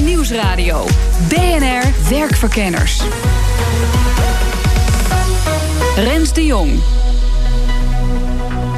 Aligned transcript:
Nieuwsradio. 0.00 0.86
BNR 1.28 2.08
Werkverkenners. 2.08 3.02
Rens 5.96 6.32
de 6.32 6.44
Jong. 6.44 6.80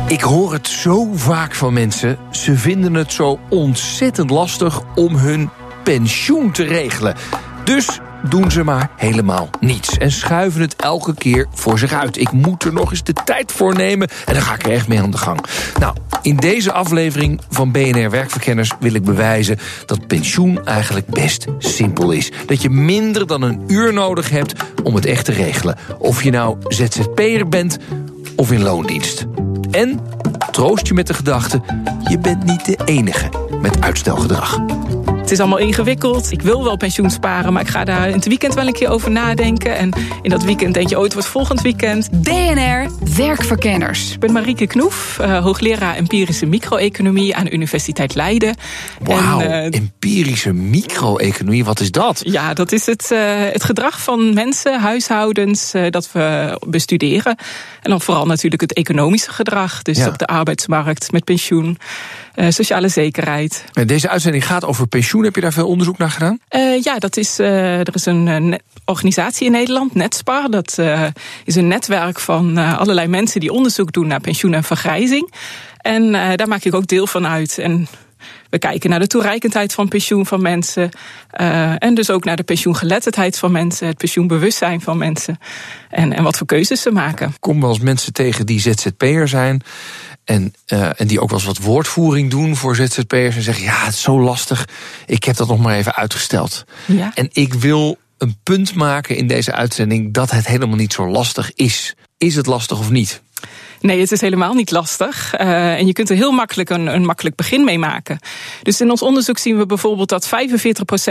Ik 0.08 0.20
hoor 0.20 0.52
het 0.52 0.68
zo 0.68 1.08
vaak 1.14 1.54
van 1.54 1.72
mensen. 1.72 2.18
Ze 2.30 2.56
vinden 2.56 2.94
het 2.94 3.12
zo 3.12 3.38
ontzettend 3.48 4.30
lastig 4.30 4.80
om 4.94 5.16
hun 5.16 5.50
pensioen 5.84 6.52
te 6.52 6.64
regelen. 6.64 7.14
Dus 7.64 8.00
doen 8.28 8.50
ze 8.50 8.64
maar 8.64 8.90
helemaal 8.96 9.50
niets. 9.60 9.98
En 9.98 10.12
schuiven 10.12 10.60
het 10.60 10.76
elke 10.76 11.14
keer 11.14 11.46
voor 11.52 11.78
zich 11.78 11.92
uit. 11.92 12.20
Ik 12.20 12.32
moet 12.32 12.64
er 12.64 12.72
nog 12.72 12.90
eens 12.90 13.02
de 13.02 13.12
tijd 13.24 13.52
voor 13.52 13.74
nemen 13.74 14.08
en 14.26 14.34
dan 14.34 14.42
ga 14.42 14.54
ik 14.54 14.66
er 14.66 14.72
echt 14.72 14.88
mee 14.88 15.00
aan 15.00 15.10
de 15.10 15.18
gang. 15.18 15.44
Nou, 15.78 15.94
in 16.22 16.36
deze 16.36 16.72
aflevering 16.72 17.40
van 17.50 17.72
BNR 17.72 18.10
Werkverkenners 18.10 18.70
wil 18.80 18.94
ik 18.94 19.04
bewijzen 19.04 19.58
dat 19.86 20.06
pensioen 20.06 20.64
eigenlijk 20.64 21.06
best 21.06 21.46
simpel 21.58 22.10
is. 22.10 22.32
Dat 22.46 22.62
je 22.62 22.70
minder 22.70 23.26
dan 23.26 23.42
een 23.42 23.62
uur 23.66 23.92
nodig 23.92 24.30
hebt 24.30 24.54
om 24.82 24.94
het 24.94 25.06
echt 25.06 25.24
te 25.24 25.32
regelen. 25.32 25.76
Of 25.98 26.22
je 26.22 26.30
nou 26.30 26.56
ZZP'er 26.68 27.48
bent 27.48 27.78
of 28.36 28.52
in 28.52 28.62
loondienst. 28.62 29.26
En 29.70 30.00
troost 30.50 30.86
je 30.86 30.94
met 30.94 31.06
de 31.06 31.14
gedachte, 31.14 31.62
je 32.08 32.18
bent 32.18 32.44
niet 32.44 32.64
de 32.64 32.78
enige 32.84 33.28
met 33.60 33.80
uitstelgedrag. 33.80 34.58
Het 35.24 35.32
is 35.32 35.40
allemaal 35.40 35.58
ingewikkeld. 35.58 36.32
Ik 36.32 36.42
wil 36.42 36.64
wel 36.64 36.76
pensioen 36.76 37.10
sparen, 37.10 37.52
maar 37.52 37.62
ik 37.62 37.68
ga 37.68 37.84
daar 37.84 38.08
in 38.08 38.14
het 38.14 38.26
weekend 38.26 38.54
wel 38.54 38.66
een 38.66 38.72
keer 38.72 38.88
over 38.88 39.10
nadenken. 39.10 39.76
En 39.76 39.90
in 40.22 40.30
dat 40.30 40.42
weekend 40.42 40.74
denk 40.74 40.88
je, 40.88 40.96
oh, 40.96 41.02
het 41.02 41.12
wordt 41.12 41.28
volgend 41.28 41.62
weekend. 41.62 42.22
BNR 42.22 42.90
Werkverkenners. 43.16 44.12
Ik 44.12 44.18
ben 44.18 44.32
Marieke 44.32 44.66
Knoef, 44.66 45.18
uh, 45.20 45.42
hoogleraar 45.42 45.96
empirische 45.96 46.46
micro-economie 46.46 47.36
aan 47.36 47.44
de 47.44 47.50
Universiteit 47.50 48.14
Leiden. 48.14 48.56
Wauw, 49.02 49.40
en, 49.40 49.72
uh, 49.72 49.80
empirische 49.80 50.52
micro-economie, 50.52 51.64
wat 51.64 51.80
is 51.80 51.90
dat? 51.90 52.22
Ja, 52.24 52.54
dat 52.54 52.72
is 52.72 52.86
het, 52.86 53.10
uh, 53.12 53.18
het 53.36 53.64
gedrag 53.64 54.00
van 54.00 54.34
mensen, 54.34 54.80
huishoudens, 54.80 55.72
dat 55.90 56.12
we 56.12 56.58
bestuderen. 56.66 57.36
En 57.82 57.90
dan 57.90 58.00
vooral 58.00 58.26
natuurlijk 58.26 58.62
het 58.62 58.72
economische 58.72 59.30
gedrag. 59.30 59.82
Dus 59.82 59.98
ja. 59.98 60.08
op 60.08 60.18
de 60.18 60.26
arbeidsmarkt, 60.26 61.12
met 61.12 61.24
pensioen, 61.24 61.78
sociale 62.48 62.88
zekerheid. 62.88 63.64
En 63.72 63.86
deze 63.86 64.08
uitzending 64.08 64.46
gaat 64.46 64.64
over 64.64 64.86
pensioen. 64.86 65.24
Heb 65.24 65.34
je 65.34 65.40
daar 65.40 65.52
veel 65.52 65.68
onderzoek 65.68 65.98
naar 65.98 66.10
gedaan? 66.10 66.38
Uh, 66.50 66.82
ja, 66.82 66.98
dat 66.98 67.16
is, 67.16 67.40
uh, 67.40 67.78
er 67.78 67.94
is 67.94 68.06
een 68.06 68.60
organisatie 68.84 69.46
in 69.46 69.52
Nederland, 69.52 69.94
Netspar. 69.94 70.50
Dat 70.50 70.78
is 71.44 71.54
een 71.54 71.68
netwerk 71.68 72.20
van 72.20 72.56
allerlei 72.56 73.08
mensen 73.08 73.40
die 73.40 73.52
onderzoek 73.52 73.92
doen 73.92 74.06
naar 74.06 74.20
pensioen 74.20 74.54
en 74.54 74.64
vergrijzing. 74.64 75.32
En 75.78 76.12
daar 76.12 76.48
maak 76.48 76.64
ik 76.64 76.74
ook 76.74 76.86
deel 76.86 77.06
van 77.06 77.26
uit. 77.26 77.58
En 77.58 77.88
we 78.54 78.60
kijken 78.60 78.90
naar 78.90 78.98
de 78.98 79.06
toereikendheid 79.06 79.72
van 79.72 79.88
pensioen 79.88 80.26
van 80.26 80.42
mensen. 80.42 80.90
Uh, 81.40 81.82
en 81.82 81.94
dus 81.94 82.10
ook 82.10 82.24
naar 82.24 82.36
de 82.36 82.42
pensioengeletterdheid 82.42 83.38
van 83.38 83.52
mensen, 83.52 83.86
het 83.86 83.96
pensioenbewustzijn 83.96 84.80
van 84.80 84.98
mensen. 84.98 85.38
En, 85.90 86.12
en 86.12 86.22
wat 86.22 86.36
voor 86.36 86.46
keuzes 86.46 86.82
ze 86.82 86.90
maken. 86.90 87.34
Kom 87.40 87.60
wel 87.60 87.70
eens 87.70 87.78
mensen 87.78 88.12
tegen 88.12 88.46
die 88.46 88.60
ZZP'er 88.60 89.28
zijn. 89.28 89.62
En, 90.24 90.54
uh, 90.68 91.00
en 91.00 91.06
die 91.06 91.20
ook 91.20 91.30
wel 91.30 91.38
eens 91.38 91.46
wat 91.46 91.58
woordvoering 91.58 92.30
doen 92.30 92.56
voor 92.56 92.76
ZZP'ers. 92.76 93.36
En 93.36 93.42
zeggen: 93.42 93.64
Ja, 93.64 93.84
het 93.84 93.94
is 93.94 94.02
zo 94.02 94.20
lastig. 94.20 94.68
Ik 95.06 95.24
heb 95.24 95.36
dat 95.36 95.48
nog 95.48 95.58
maar 95.58 95.74
even 95.74 95.94
uitgesteld. 95.94 96.64
Ja. 96.86 97.12
En 97.14 97.28
ik 97.32 97.54
wil 97.54 97.98
een 98.18 98.36
punt 98.42 98.74
maken 98.74 99.16
in 99.16 99.26
deze 99.26 99.52
uitzending 99.52 100.12
dat 100.12 100.30
het 100.30 100.46
helemaal 100.46 100.76
niet 100.76 100.92
zo 100.92 101.08
lastig 101.08 101.54
is. 101.54 101.94
Is 102.18 102.36
het 102.36 102.46
lastig 102.46 102.78
of 102.78 102.90
niet? 102.90 103.22
Nee, 103.84 104.00
het 104.00 104.12
is 104.12 104.20
helemaal 104.20 104.54
niet 104.54 104.70
lastig. 104.70 105.34
Uh, 105.40 105.78
en 105.78 105.86
je 105.86 105.92
kunt 105.92 106.10
er 106.10 106.16
heel 106.16 106.32
makkelijk 106.32 106.70
een, 106.70 106.86
een 106.86 107.04
makkelijk 107.04 107.36
begin 107.36 107.64
mee 107.64 107.78
maken. 107.78 108.18
Dus 108.62 108.80
in 108.80 108.90
ons 108.90 109.02
onderzoek 109.02 109.38
zien 109.38 109.58
we 109.58 109.66
bijvoorbeeld 109.66 110.08
dat 110.08 110.26
45% 110.26 110.28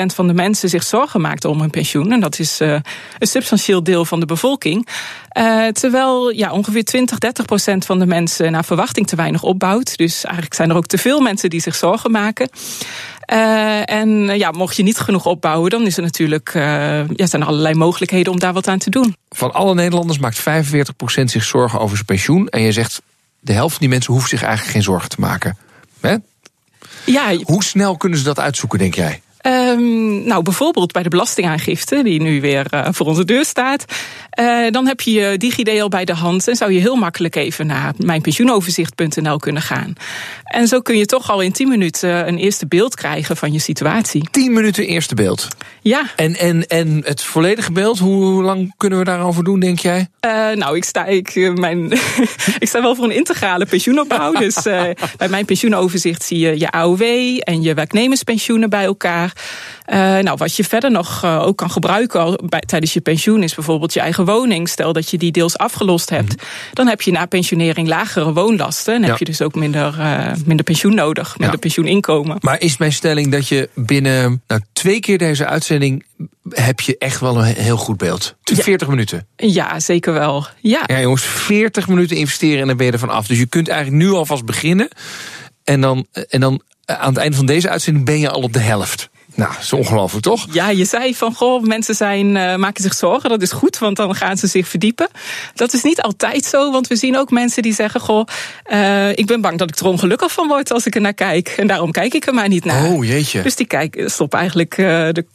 van 0.05 0.27
de 0.27 0.33
mensen 0.33 0.69
zich 0.69 0.83
zorgen 0.83 1.21
maakt 1.21 1.45
om 1.45 1.59
hun 1.59 1.69
pensioen. 1.69 2.11
En 2.11 2.19
dat 2.19 2.39
is 2.39 2.61
uh, 2.61 2.79
een 3.19 3.27
substantieel 3.27 3.83
deel 3.83 4.05
van 4.05 4.19
de 4.19 4.25
bevolking. 4.25 4.87
Uh, 5.37 5.67
terwijl 5.67 6.29
ja, 6.29 6.51
ongeveer 6.51 6.83
20, 6.83 7.17
30% 7.73 7.77
van 7.77 7.99
de 7.99 8.05
mensen 8.05 8.51
naar 8.51 8.65
verwachting 8.65 9.07
te 9.07 9.15
weinig 9.15 9.43
opbouwt. 9.43 9.97
Dus 9.97 10.23
eigenlijk 10.23 10.55
zijn 10.55 10.69
er 10.69 10.75
ook 10.75 10.87
te 10.87 10.97
veel 10.97 11.21
mensen 11.21 11.49
die 11.49 11.61
zich 11.61 11.75
zorgen 11.75 12.11
maken. 12.11 12.49
Uh, 13.33 13.89
en 13.89 14.37
ja, 14.37 14.51
mocht 14.51 14.75
je 14.75 14.83
niet 14.83 14.97
genoeg 14.97 15.25
opbouwen, 15.25 15.69
dan 15.69 15.85
is 15.85 15.97
er 15.97 16.03
natuurlijk, 16.03 16.53
uh, 16.53 16.63
ja, 17.09 17.25
zijn 17.25 17.41
er 17.41 17.47
allerlei 17.47 17.75
mogelijkheden 17.75 18.31
om 18.31 18.39
daar 18.39 18.53
wat 18.53 18.67
aan 18.67 18.77
te 18.77 18.89
doen. 18.89 19.15
Van 19.29 19.53
alle 19.53 19.73
Nederlanders 19.73 20.19
maakt 20.19 20.39
45% 20.39 20.43
zich 21.23 21.43
zorgen 21.43 21.79
over 21.79 21.95
zijn 21.95 22.05
pensioen. 22.05 22.47
En 22.47 22.61
je 22.61 22.71
zegt, 22.71 23.01
de 23.39 23.53
helft 23.53 23.71
van 23.71 23.79
die 23.79 23.89
mensen 23.89 24.13
hoeft 24.13 24.29
zich 24.29 24.41
eigenlijk 24.41 24.71
geen 24.73 24.83
zorgen 24.83 25.09
te 25.09 25.19
maken. 25.19 25.57
Hè? 25.99 26.15
Ja, 27.05 27.35
Hoe 27.43 27.63
snel 27.63 27.97
kunnen 27.97 28.17
ze 28.17 28.23
dat 28.23 28.39
uitzoeken, 28.39 28.79
denk 28.79 28.95
jij? 28.95 29.21
Um, 29.73 30.23
nou, 30.27 30.43
bijvoorbeeld 30.43 30.91
bij 30.91 31.03
de 31.03 31.09
belastingaangifte, 31.09 32.03
die 32.03 32.21
nu 32.21 32.41
weer 32.41 32.67
uh, 32.73 32.87
voor 32.91 33.05
onze 33.05 33.25
deur 33.25 33.45
staat. 33.45 33.85
Uh, 34.39 34.69
dan 34.71 34.87
heb 34.87 35.01
je 35.01 35.11
je 35.11 35.37
DigiD 35.37 35.81
al 35.81 35.89
bij 35.89 36.05
de 36.05 36.13
hand 36.13 36.47
en 36.47 36.55
zou 36.55 36.71
je 36.71 36.79
heel 36.79 36.95
makkelijk 36.95 37.35
even 37.35 37.67
naar 37.67 37.93
mijnpensioenoverzicht.nl 37.97 39.37
kunnen 39.37 39.61
gaan. 39.61 39.93
En 40.43 40.67
zo 40.67 40.81
kun 40.81 40.97
je 40.97 41.05
toch 41.05 41.31
al 41.31 41.41
in 41.41 41.51
10 41.51 41.69
minuten 41.69 42.27
een 42.27 42.37
eerste 42.37 42.67
beeld 42.67 42.95
krijgen 42.95 43.37
van 43.37 43.51
je 43.51 43.59
situatie. 43.59 44.27
10 44.31 44.53
minuten 44.53 44.87
eerste 44.87 45.15
beeld? 45.15 45.47
Ja. 45.81 46.03
En, 46.15 46.35
en, 46.35 46.67
en 46.67 47.01
het 47.05 47.23
volledige 47.23 47.71
beeld, 47.71 47.99
hoe 47.99 48.43
lang 48.43 48.73
kunnen 48.77 48.99
we 48.99 49.05
daarover 49.05 49.43
doen, 49.43 49.59
denk 49.59 49.79
jij? 49.79 50.07
Uh, 50.25 50.51
nou, 50.51 50.75
ik 50.75 50.83
sta, 50.83 51.05
ik, 51.05 51.51
mijn, 51.55 51.91
ik 52.59 52.67
sta 52.67 52.81
wel 52.81 52.95
voor 52.95 53.05
een 53.05 53.15
integrale 53.15 53.65
pensioenopbouw. 53.65 54.31
dus 54.47 54.61
bij 55.17 55.29
mijn 55.29 55.45
pensioenoverzicht 55.45 56.23
zie 56.23 56.39
je 56.39 56.59
je 56.59 56.71
AOW 56.71 57.01
en 57.39 57.61
je 57.61 57.73
werknemerspensioenen 57.73 58.69
bij 58.69 58.83
elkaar. 58.83 59.33
Uh, 59.87 59.95
nou, 59.95 60.37
wat 60.37 60.55
je 60.55 60.63
verder 60.63 60.91
nog 60.91 61.23
uh, 61.25 61.41
ook 61.41 61.57
kan 61.57 61.71
gebruiken 61.71 62.39
bij, 62.49 62.59
tijdens 62.59 62.93
je 62.93 63.01
pensioen 63.01 63.43
is 63.43 63.55
bijvoorbeeld 63.55 63.93
je 63.93 63.99
eigen 63.99 64.25
woning. 64.25 64.69
Stel 64.69 64.93
dat 64.93 65.09
je 65.09 65.17
die 65.17 65.31
deels 65.31 65.57
afgelost 65.57 66.09
hebt, 66.09 66.29
-hmm. 66.29 66.73
dan 66.73 66.87
heb 66.87 67.01
je 67.01 67.11
na 67.11 67.25
pensionering 67.25 67.87
lagere 67.87 68.33
woonlasten. 68.33 68.93
En 68.93 69.01
ja. 69.01 69.07
heb 69.07 69.17
je 69.17 69.25
dus 69.25 69.41
ook 69.41 69.55
minder, 69.55 69.95
uh, 69.99 70.31
minder 70.45 70.65
pensioen 70.65 70.95
nodig, 70.95 71.37
minder 71.37 71.55
ja. 71.55 71.61
pensioeninkomen. 71.61 72.37
Maar 72.39 72.61
is 72.61 72.77
mijn 72.77 72.93
stelling 72.93 73.31
dat 73.31 73.47
je 73.47 73.69
binnen 73.75 74.41
nou, 74.47 74.61
twee 74.73 74.99
keer 74.99 75.17
deze 75.17 75.45
uitzending 75.45 76.05
heb 76.49 76.79
je 76.79 76.97
echt 76.97 77.19
wel 77.19 77.37
een 77.37 77.55
heel 77.55 77.77
goed 77.77 77.97
beeld. 77.97 78.35
40 78.43 78.87
ja. 78.87 78.93
minuten. 78.93 79.27
Ja, 79.35 79.79
zeker 79.79 80.13
wel. 80.13 80.47
Ja. 80.61 80.83
ja, 80.85 80.99
jongens, 80.99 81.23
40 81.23 81.87
minuten 81.87 82.17
investeren 82.17 82.61
en 82.61 82.67
dan 82.67 82.77
ben 82.77 82.85
je 82.85 82.91
ervan 82.91 83.09
af. 83.09 83.27
Dus 83.27 83.39
je 83.39 83.45
kunt 83.45 83.67
eigenlijk 83.67 84.03
nu 84.03 84.11
alvast 84.11 84.45
beginnen. 84.45 84.87
En 85.63 85.81
dan, 85.81 86.07
en 86.29 86.39
dan 86.39 86.61
aan 86.85 87.09
het 87.09 87.17
einde 87.17 87.37
van 87.37 87.45
deze 87.45 87.69
uitzending 87.69 88.05
ben 88.05 88.19
je 88.19 88.29
al 88.29 88.41
op 88.41 88.53
de 88.53 88.59
helft. 88.59 89.09
Nou, 89.35 89.51
dat 89.53 89.61
is 89.61 89.73
ongelooflijk, 89.73 90.23
toch? 90.23 90.47
Ja, 90.51 90.69
je 90.69 90.85
zei 90.85 91.15
van, 91.15 91.33
goh, 91.33 91.63
mensen 91.63 91.95
zijn, 91.95 92.35
uh, 92.35 92.55
maken 92.55 92.83
zich 92.83 92.93
zorgen. 92.93 93.29
Dat 93.29 93.41
is 93.41 93.51
goed, 93.51 93.77
want 93.77 93.97
dan 93.97 94.15
gaan 94.15 94.37
ze 94.37 94.47
zich 94.47 94.67
verdiepen. 94.67 95.07
Dat 95.53 95.73
is 95.73 95.83
niet 95.83 96.01
altijd 96.01 96.45
zo, 96.45 96.71
want 96.71 96.87
we 96.87 96.95
zien 96.95 97.17
ook 97.17 97.31
mensen 97.31 97.61
die 97.61 97.73
zeggen... 97.73 98.01
goh, 98.01 98.27
uh, 98.71 99.09
ik 99.09 99.25
ben 99.25 99.41
bang 99.41 99.57
dat 99.57 99.69
ik 99.69 99.79
er 99.79 99.85
ongelukkig 99.85 100.31
van 100.31 100.47
word 100.47 100.71
als 100.71 100.85
ik 100.85 100.95
er 100.95 101.01
naar 101.01 101.13
kijk. 101.13 101.47
En 101.47 101.67
daarom 101.67 101.91
kijk 101.91 102.13
ik 102.13 102.25
er 102.25 102.33
maar 102.33 102.47
niet 102.47 102.65
naar. 102.65 102.85
Oh, 102.85 103.05
jeetje. 103.05 103.41
Dus 103.41 103.55
die 103.55 103.65
kijk, 103.65 104.03
stoppen 104.05 104.39
eigenlijk 104.39 104.77
uh, 104.77 104.87
de, 104.87 105.25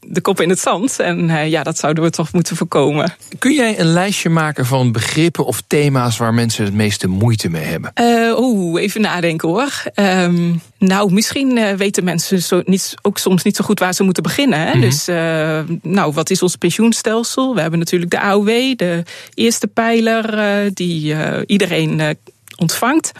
de 0.00 0.20
kop 0.20 0.40
in 0.40 0.48
het 0.48 0.60
zand. 0.60 0.98
En 0.98 1.48
ja, 1.48 1.62
dat 1.62 1.78
zouden 1.78 2.04
we 2.04 2.10
toch 2.10 2.32
moeten 2.32 2.56
voorkomen. 2.56 3.14
Kun 3.38 3.54
jij 3.54 3.78
een 3.78 3.92
lijstje 3.92 4.28
maken 4.28 4.66
van 4.66 4.92
begrippen 4.92 5.44
of 5.44 5.62
thema's... 5.66 6.16
waar 6.16 6.34
mensen 6.34 6.64
het 6.64 6.74
meeste 6.74 7.08
moeite 7.08 7.48
mee 7.48 7.64
hebben? 7.64 7.92
Oeh, 8.38 8.82
even 8.82 9.00
nadenken 9.00 9.48
hoor. 9.48 9.82
Um, 9.94 10.60
nou, 10.78 11.12
misschien 11.12 11.76
weten 11.76 12.04
mensen 12.04 12.42
zo 12.42 12.62
niet, 12.64 12.94
ook 13.02 13.18
soms 13.18 13.42
niet 13.42 13.56
zo 13.56 13.64
goed 13.64 13.78
waar 13.78 13.94
ze 13.94 14.02
moeten 14.02 14.22
beginnen. 14.22 14.58
Hè? 14.58 14.66
Mm 14.66 14.72
-hmm. 14.72 14.80
Dus, 14.80 15.08
uh, 15.08 15.60
nou, 15.82 16.12
wat 16.12 16.30
is 16.30 16.42
ons 16.42 16.56
pensioenstelsel? 16.56 17.54
We 17.54 17.60
hebben 17.60 17.78
natuurlijk 17.78 18.10
de 18.10 18.20
AOW, 18.20 18.76
de 18.76 19.02
eerste 19.34 19.66
pijler, 19.66 20.38
uh, 20.38 20.70
die 20.74 21.16
iedereen 21.46 22.16
ontvangt. 22.56 23.12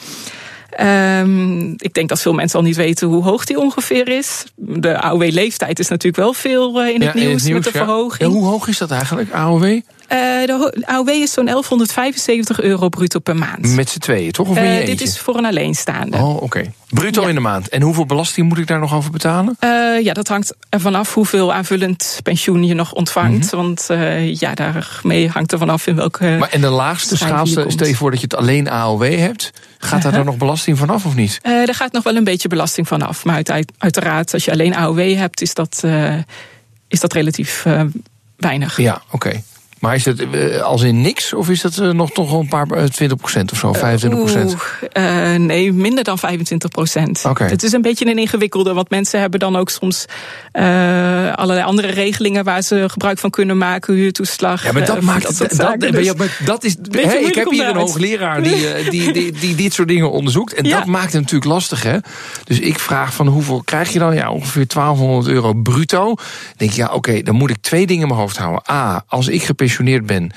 Um, 0.81 1.75
ik 1.77 1.95
denk 1.95 2.09
dat 2.09 2.21
veel 2.21 2.33
mensen 2.33 2.59
al 2.59 2.65
niet 2.65 2.77
weten 2.77 3.09
hoe 3.09 3.23
hoog 3.23 3.45
die 3.45 3.59
ongeveer 3.59 4.09
is. 4.09 4.45
De 4.57 5.01
AOW-leeftijd 5.01 5.79
is 5.79 5.89
natuurlijk 5.89 6.17
wel 6.17 6.33
veel 6.33 6.83
in 6.83 7.03
het, 7.03 7.15
nieuws, 7.15 7.27
in 7.27 7.33
het 7.33 7.45
nieuws 7.45 7.65
met 7.65 7.73
de 7.73 7.79
ja. 7.79 7.85
verhoging. 7.85 8.31
Ja, 8.31 8.37
hoe 8.39 8.47
hoog 8.47 8.69
is 8.69 8.79
dat 8.79 8.91
eigenlijk, 8.91 9.33
AOW? 9.33 9.81
Uh, 10.13 10.17
de 10.47 10.83
AOW 10.85 11.09
is 11.09 11.33
zo'n 11.33 11.45
1175 11.45 12.61
euro 12.61 12.89
bruto 12.89 13.19
per 13.19 13.37
maand. 13.37 13.75
Met 13.75 13.91
z'n 13.91 13.99
tweeën, 13.99 14.33
toch? 14.33 14.49
Of 14.49 14.57
je 14.57 14.81
uh, 14.81 14.87
dit 14.87 15.01
is 15.01 15.19
voor 15.19 15.37
een 15.37 15.45
alleenstaande. 15.45 16.17
Oh, 16.17 16.35
oké. 16.35 16.45
Okay. 16.45 16.73
Bruto 16.89 17.23
ja. 17.23 17.29
in 17.29 17.35
de 17.35 17.41
maand. 17.41 17.69
En 17.69 17.83
hoeveel 17.83 18.07
belasting 18.07 18.49
moet 18.49 18.59
ik 18.59 18.67
daar 18.67 18.79
nog 18.79 18.95
over 18.95 19.11
betalen? 19.11 19.57
Uh, 19.61 20.01
ja, 20.05 20.13
dat 20.13 20.29
hangt 20.29 20.55
er 20.69 20.81
vanaf 20.81 21.15
hoeveel 21.15 21.53
aanvullend 21.53 22.21
pensioen 22.23 22.65
je 22.65 22.75
nog 22.75 22.93
ontvangt. 22.93 23.53
Mm 23.53 23.59
-hmm. 23.59 23.77
Want 23.77 23.87
ja, 24.41 24.55
daarmee 24.55 25.29
hangt 25.29 25.53
er 25.53 25.59
vanaf 25.59 25.87
in 25.87 25.97
welke. 25.97 26.37
Maar 26.39 26.51
en 26.51 26.61
de 26.61 26.69
laagste 26.69 27.17
schaal, 27.17 27.47
stel 27.47 27.87
je 27.87 27.97
voor 27.97 28.11
dat 28.11 28.21
je 28.21 28.27
het 28.27 28.37
alleen 28.37 28.69
AOW 28.69 29.19
hebt. 29.19 29.51
Gaat 29.79 30.03
daar 30.03 30.13
dan 30.13 30.25
nog 30.25 30.37
belasting 30.37 30.79
vanaf 30.79 31.07
of 31.07 31.15
niet? 31.15 31.39
Er 31.43 31.75
gaat 31.75 31.93
nog 31.93 32.03
wel 32.03 32.17
een 32.17 32.25
beetje 32.25 32.49
belasting 32.49 32.89
vanaf. 32.89 33.25
Maar 33.25 33.43
uit, 33.45 33.73
uiteraard, 33.79 34.33
als 34.33 34.45
je 34.45 34.51
alleen 34.51 34.75
AOW 34.75 35.17
hebt, 35.17 35.41
is 35.41 35.55
dat, 35.55 35.85
is 36.89 37.01
dat 37.01 37.13
relatief 37.13 37.67
weinig. 38.37 38.77
Ja, 38.77 39.03
oké. 39.11 39.15
Okay. 39.15 39.45
Maar 39.89 39.97
is 39.97 40.05
het 40.05 40.21
uh, 40.35 40.61
als 40.61 40.83
in 40.83 41.01
niks 41.01 41.33
of 41.33 41.49
is 41.49 41.61
dat 41.61 41.77
uh, 41.77 41.91
nog 41.91 42.11
toch 42.11 42.33
een 42.33 42.49
paar 42.49 42.67
uh, 42.71 42.83
20% 42.83 43.15
of 43.53 43.59
zo, 43.59 43.75
25% 43.75 43.79
uh, 44.93 45.35
nee, 45.35 45.73
minder 45.73 46.05
dan 46.05 46.19
25 46.19 46.71
procent. 46.71 47.25
Okay. 47.25 47.49
Het 47.49 47.63
is 47.63 47.73
een 47.73 47.83
beetje 47.83 48.07
een 48.07 48.19
ingewikkelde, 48.19 48.73
want 48.73 48.91
mensen 48.91 49.21
hebben 49.21 49.41
dan 49.41 49.57
ook 49.57 49.71
soms 49.71 50.05
allerlei 51.35 51.63
andere 51.63 51.89
regelingen 51.89 52.45
waar 52.45 52.63
ze 52.63 52.85
gebruik 52.89 53.19
van 53.19 53.31
kunnen 53.31 53.59
maken, 53.59 53.95
huurtoeslag. 53.95 54.65
Ja, 54.65 54.73
maar 54.73 54.85
dat 54.85 55.01
maakt 55.01 55.39
dat, 55.39 55.39
dat, 55.39 55.81
dat, 55.81 55.93
dus 55.93 56.15
maar 56.15 56.39
dat 56.45 56.65
is. 56.65 56.77
Ik 57.21 57.35
heb 57.35 57.51
hier 57.51 57.69
een 57.69 57.77
hoogleraar 57.77 58.43
die, 58.43 58.91
die, 58.91 59.13
die, 59.13 59.33
die, 59.33 59.55
dit 59.55 59.73
soort 59.73 59.89
dingen 59.89 60.11
onderzoekt 60.11 60.55
en 60.55 60.65
ja. 60.65 60.79
dat 60.79 60.87
maakt 60.87 61.13
het 61.13 61.23
natuurlijk 61.23 61.51
lastig, 61.51 61.83
hè? 61.83 61.99
Dus 62.45 62.61
ik 62.61 62.79
vraag 62.79 63.15
van 63.15 63.27
hoeveel 63.27 63.63
krijg 63.65 63.93
je 63.93 63.99
dan? 63.99 64.15
Ja, 64.15 64.31
ongeveer 64.31 64.67
1200 64.67 65.29
euro 65.29 65.53
bruto. 65.53 66.05
Dan 66.05 66.17
denk 66.57 66.71
je, 66.71 66.81
ja, 66.81 66.87
oké, 66.87 66.97
okay, 66.97 67.23
dan 67.23 67.35
moet 67.35 67.51
ik 67.51 67.57
twee 67.61 67.87
dingen 67.87 68.03
in 68.03 68.09
mijn 68.09 68.21
hoofd 68.21 68.37
houden. 68.37 68.63
A, 68.71 69.05
als 69.07 69.29
ik 69.29 69.43
gepensioneerd 69.43 69.77
ben, 70.07 70.33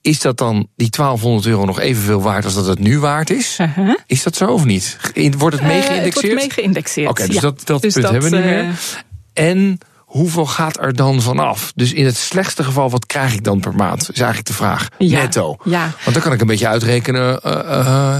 is 0.00 0.20
dat 0.20 0.38
dan 0.38 0.68
die 0.76 0.90
1200 0.90 1.46
euro 1.46 1.64
nog 1.64 1.80
evenveel 1.80 2.22
waard 2.22 2.44
als 2.44 2.54
dat 2.54 2.66
het 2.66 2.78
nu 2.78 2.98
waard 2.98 3.30
is? 3.30 3.58
Uh 3.60 3.76
-huh. 3.76 3.98
Is 4.06 4.22
dat 4.22 4.36
zo 4.36 4.46
of 4.46 4.64
niet? 4.64 4.96
Wordt 5.38 5.56
het 5.56 5.66
meegeïndexeerd? 5.66 5.98
Uh, 5.98 6.04
het 6.04 6.14
wordt 6.14 6.56
meegeïndexeerd. 6.56 7.08
Oké, 7.08 7.22
okay, 7.22 7.26
dus 7.26 7.42
ja. 7.42 7.42
dat, 7.42 7.66
dat 7.66 7.82
dus 7.82 7.92
punt 7.92 8.04
dat, 8.04 8.12
hebben 8.12 8.30
we 8.30 8.36
niet 8.36 8.44
meer. 8.44 8.74
En 9.32 9.78
hoeveel 9.98 10.46
gaat 10.46 10.80
er 10.80 10.96
dan 10.96 11.22
vanaf? 11.22 11.72
Dus 11.74 11.92
in 11.92 12.04
het 12.04 12.16
slechtste 12.16 12.64
geval, 12.64 12.90
wat 12.90 13.06
krijg 13.06 13.34
ik 13.34 13.44
dan 13.44 13.60
per 13.60 13.74
maand? 13.74 14.00
Is 14.00 14.18
eigenlijk 14.18 14.46
de 14.46 14.54
vraag. 14.54 14.88
Ja. 14.98 15.20
Netto. 15.20 15.56
Ja. 15.64 15.90
Want 16.04 16.12
dan 16.14 16.22
kan 16.22 16.32
ik 16.32 16.40
een 16.40 16.46
beetje 16.46 16.68
uitrekenen. 16.68 17.40
Uh, 17.46 18.16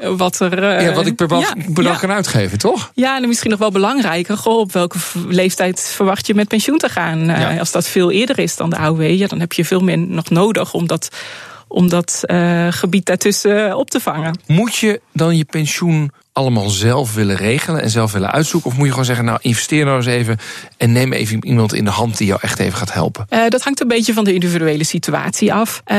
wat, 0.00 0.40
er, 0.40 0.62
uh, 0.62 0.82
ja, 0.86 0.92
wat 0.92 1.06
ik 1.06 1.16
per, 1.16 1.38
ja, 1.38 1.54
per 1.74 1.82
dag 1.82 1.92
ja. 1.92 1.98
kan 1.98 2.10
uitgeven, 2.10 2.58
toch? 2.58 2.90
Ja, 2.94 3.16
en 3.16 3.28
misschien 3.28 3.50
nog 3.50 3.58
wel 3.58 3.70
belangrijker. 3.70 4.36
Goh, 4.36 4.58
op 4.58 4.72
welke 4.72 4.98
leeftijd 5.28 5.92
verwacht 5.94 6.26
je 6.26 6.34
met 6.34 6.48
pensioen 6.48 6.78
te 6.78 6.88
gaan? 6.88 7.24
Ja. 7.24 7.58
Als 7.58 7.70
dat 7.70 7.86
veel 7.86 8.10
eerder 8.10 8.38
is 8.38 8.56
dan 8.56 8.70
de 8.70 8.76
AOW, 8.76 9.10
ja, 9.10 9.26
dan 9.26 9.40
heb 9.40 9.52
je 9.52 9.64
veel 9.64 9.80
meer 9.80 9.98
nog 9.98 10.30
nodig 10.30 10.74
om 10.74 10.86
dat, 10.86 11.08
om 11.68 11.88
dat 11.88 12.22
uh, 12.26 12.66
gebied 12.70 13.06
daartussen 13.06 13.76
op 13.76 13.90
te 13.90 14.00
vangen. 14.00 14.40
Moet 14.46 14.76
je 14.76 15.00
dan 15.12 15.36
je 15.36 15.44
pensioen 15.44 16.10
allemaal 16.32 16.68
zelf 16.68 17.14
willen 17.14 17.36
regelen 17.36 17.82
en 17.82 17.90
zelf 17.90 18.12
willen 18.12 18.30
uitzoeken? 18.30 18.70
Of 18.70 18.76
moet 18.76 18.84
je 18.84 18.90
gewoon 18.90 19.06
zeggen, 19.06 19.24
nou 19.24 19.38
investeer 19.42 19.84
nou 19.84 19.96
eens 19.96 20.06
even 20.06 20.38
en 20.76 20.92
neem 20.92 21.12
even 21.12 21.46
iemand 21.46 21.74
in 21.74 21.84
de 21.84 21.90
hand 21.90 22.18
die 22.18 22.26
jou 22.26 22.40
echt 22.42 22.58
even 22.58 22.78
gaat 22.78 22.92
helpen? 22.92 23.26
Uh, 23.30 23.48
dat 23.48 23.62
hangt 23.62 23.80
een 23.80 23.88
beetje 23.88 24.12
van 24.12 24.24
de 24.24 24.34
individuele 24.34 24.84
situatie 24.84 25.52
af. 25.52 25.82
Uh, 25.86 25.96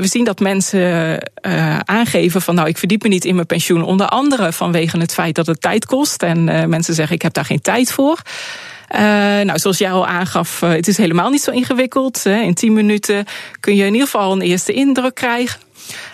we 0.00 0.06
zien 0.06 0.24
dat 0.24 0.40
mensen 0.40 0.80
uh, 1.46 1.78
aangeven 1.78 2.42
van 2.42 2.54
nou 2.54 2.68
ik 2.68 2.78
verdiep 2.78 3.02
me 3.02 3.08
niet 3.08 3.24
in 3.24 3.34
mijn 3.34 3.46
pensioen. 3.46 3.82
Onder 3.82 4.06
andere 4.06 4.52
vanwege 4.52 4.98
het 4.98 5.14
feit 5.14 5.34
dat 5.34 5.46
het 5.46 5.60
tijd 5.60 5.86
kost. 5.86 6.22
En 6.22 6.68
mensen 6.68 6.94
zeggen 6.94 7.16
ik 7.16 7.22
heb 7.22 7.32
daar 7.32 7.44
geen 7.44 7.60
tijd 7.60 7.92
voor. 7.92 8.22
Uh, 8.94 9.00
nou, 9.40 9.58
zoals 9.58 9.78
jij 9.78 9.92
al 9.92 10.06
aangaf, 10.06 10.62
uh, 10.62 10.70
het 10.70 10.88
is 10.88 10.96
helemaal 10.96 11.30
niet 11.30 11.42
zo 11.42 11.50
ingewikkeld. 11.50 12.24
Hè. 12.24 12.40
In 12.40 12.54
10 12.54 12.72
minuten 12.72 13.24
kun 13.60 13.76
je 13.76 13.84
in 13.84 13.92
ieder 13.92 14.08
geval 14.08 14.32
een 14.32 14.40
eerste 14.40 14.72
indruk 14.72 15.14
krijgen. 15.14 15.60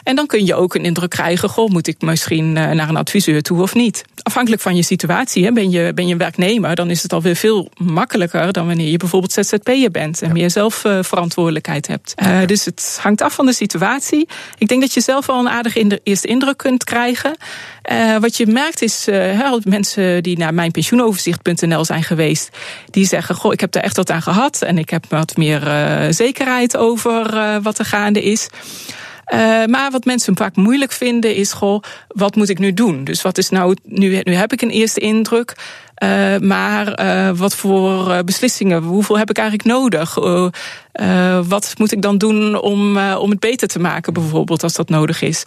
En 0.03 0.17
dan 0.17 0.27
kun 0.27 0.47
je 0.47 0.55
ook 0.55 0.75
een 0.75 0.85
indruk 0.85 1.11
krijgen: 1.11 1.49
goh, 1.49 1.71
moet 1.71 1.87
ik 1.87 2.01
misschien 2.01 2.45
uh, 2.45 2.71
naar 2.71 2.89
een 2.89 2.97
adviseur 2.97 3.43
toe 3.43 3.63
of 3.63 3.75
niet? 3.75 4.05
Afhankelijk 4.23 4.63
van 4.63 4.77
je 4.77 4.83
situatie, 4.83 5.45
hè, 5.45 5.53
ben, 5.53 5.71
je, 5.71 5.95
ben 5.95 6.07
je 6.07 6.17
werknemer, 6.17 6.75
dan 6.75 6.91
is 6.91 7.03
het 7.03 7.13
alweer 7.13 7.37
veel 7.37 7.71
makkelijker 7.77 8.53
dan 8.53 8.67
wanneer 8.67 8.91
je 8.91 8.97
bijvoorbeeld 8.97 9.33
ZZP'er 9.33 9.91
bent 9.91 10.23
en 10.23 10.29
ja. 10.29 10.33
meer 10.33 10.51
zelfverantwoordelijkheid 10.51 11.87
hebt. 11.87 12.15
Uh, 12.23 12.39
dus 12.47 12.65
het 12.65 12.99
hangt 13.03 13.23
af 13.23 13.35
van 13.35 13.47
de 13.47 13.53
situatie. 13.53 14.29
Ik 14.59 14.69
denk 14.69 14.81
dat 14.81 14.95
je 14.95 15.01
zelf 15.01 15.29
al 15.29 15.41
een 15.41 15.49
aardige 15.49 16.01
eerste 16.03 16.29
indruk 16.29 16.57
kunt 16.57 16.85
krijgen. 16.85 17.37
Uh, 17.93 18.17
wat 18.17 18.37
je 18.37 18.47
merkt 18.47 18.83
is, 18.83 19.09
uh, 19.09 19.55
mensen 19.65 20.23
die 20.23 20.39
naar 20.39 20.55
mijnpensioenoverzicht.nl 20.55 21.85
zijn 21.85 22.03
geweest, 22.03 22.49
die 22.91 23.07
zeggen: 23.07 23.35
Goh, 23.35 23.53
ik 23.53 23.61
heb 23.61 23.73
daar 23.73 23.83
echt 23.83 23.97
wat 23.97 24.11
aan 24.11 24.23
gehad 24.23 24.63
en 24.63 24.79
ik 24.79 24.91
heb 24.91 25.05
wat 25.09 25.37
meer 25.37 25.63
zekerheid 26.11 26.77
over 26.77 27.31
wat 27.63 27.79
er 27.79 27.85
gaande 27.85 28.23
is. 28.23 28.49
Uh, 29.33 29.65
maar 29.65 29.91
wat 29.91 30.05
mensen 30.05 30.37
vaak 30.37 30.57
moeilijk 30.57 30.93
vinden 30.93 31.35
is: 31.35 31.53
goh, 31.53 31.83
wat 32.09 32.37
moet 32.37 32.49
ik 32.49 32.59
nu 32.59 32.75
doen? 32.75 33.05
Dus 33.05 33.23
wat 33.23 33.39
is 33.39 33.49
nou, 33.49 33.77
nu, 33.85 34.21
nu 34.23 34.35
heb 34.35 34.53
ik 34.53 34.63
een 34.63 34.71
eerste 34.71 35.01
indruk. 35.01 35.55
Uh, 36.03 36.37
maar 36.39 37.01
uh, 37.01 37.39
wat 37.39 37.55
voor 37.55 38.25
beslissingen, 38.25 38.83
hoeveel 38.83 39.19
heb 39.19 39.31
ik 39.31 39.39
eigenlijk 39.39 39.69
nodig? 39.69 40.15
wat 41.49 41.75
moet 41.79 41.93
ik 41.93 42.03
dan 42.03 42.19
doen 42.19 42.61
om, 42.61 42.99
om 42.99 43.31
het 43.31 43.41
beter 43.41 43.69
te 43.69 43.79
maken, 43.79 44.13
bijvoorbeeld, 44.13 44.63
als 44.63 44.75
dat 44.75 44.89
nodig 44.89 45.23
is? 45.23 45.45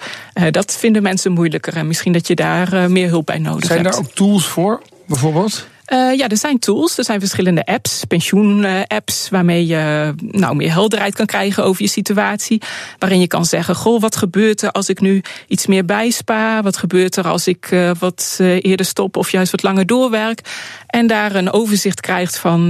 dat 0.52 0.78
vinden 0.78 1.04
mensen 1.04 1.32
moeilijker 1.32 1.76
en 1.76 1.88
misschien 1.88 2.14
dat 2.14 2.28
je 2.28 2.36
daar 2.36 2.92
meer 2.92 3.10
hulp 3.10 3.26
bij 3.26 3.38
nodig 3.38 3.66
Zijn 3.66 3.84
hebt. 3.84 3.94
Zijn 3.94 4.04
daar 4.04 4.12
ook 4.12 4.18
tools 4.18 4.46
voor, 4.46 4.82
bijvoorbeeld? 5.08 5.68
Uh, 5.94 6.18
ja, 6.18 6.28
er 6.28 6.38
zijn 6.38 6.60
tools, 6.60 6.98
er 6.98 7.04
zijn 7.04 7.20
verschillende 7.20 7.66
apps, 7.66 8.04
pensioen-apps, 8.08 9.30
waarmee 9.30 9.66
je 9.66 10.14
nou, 10.22 10.56
meer 10.56 10.72
helderheid 10.72 11.16
kan 11.16 11.26
krijgen 11.26 11.64
over 11.64 11.82
je 11.82 11.88
situatie. 11.88 12.62
Waarin 13.00 13.20
je 13.20 13.28
kan 13.28 13.46
zeggen: 13.46 13.76
Goh, 13.76 14.02
wat 14.02 14.16
gebeurt 14.16 14.62
er 14.62 14.72
als 14.72 14.90
ik 14.90 15.02
nu 15.02 15.22
iets 15.48 15.68
meer 15.68 15.86
bijspaar? 15.86 16.64
Wat 16.64 16.78
gebeurt 16.78 17.16
er 17.16 17.28
als 17.28 17.48
ik 17.48 17.72
uh, 17.72 17.92
wat 18.00 18.38
eerder 18.40 18.86
stop 18.86 19.18
of 19.18 19.32
juist 19.32 19.52
wat 19.52 19.64
langer 19.64 19.86
doorwerk? 19.86 20.42
En 20.88 21.08
daar 21.08 21.36
een 21.36 21.52
overzicht 21.52 22.02
krijgt 22.02 22.38
van: 22.38 22.70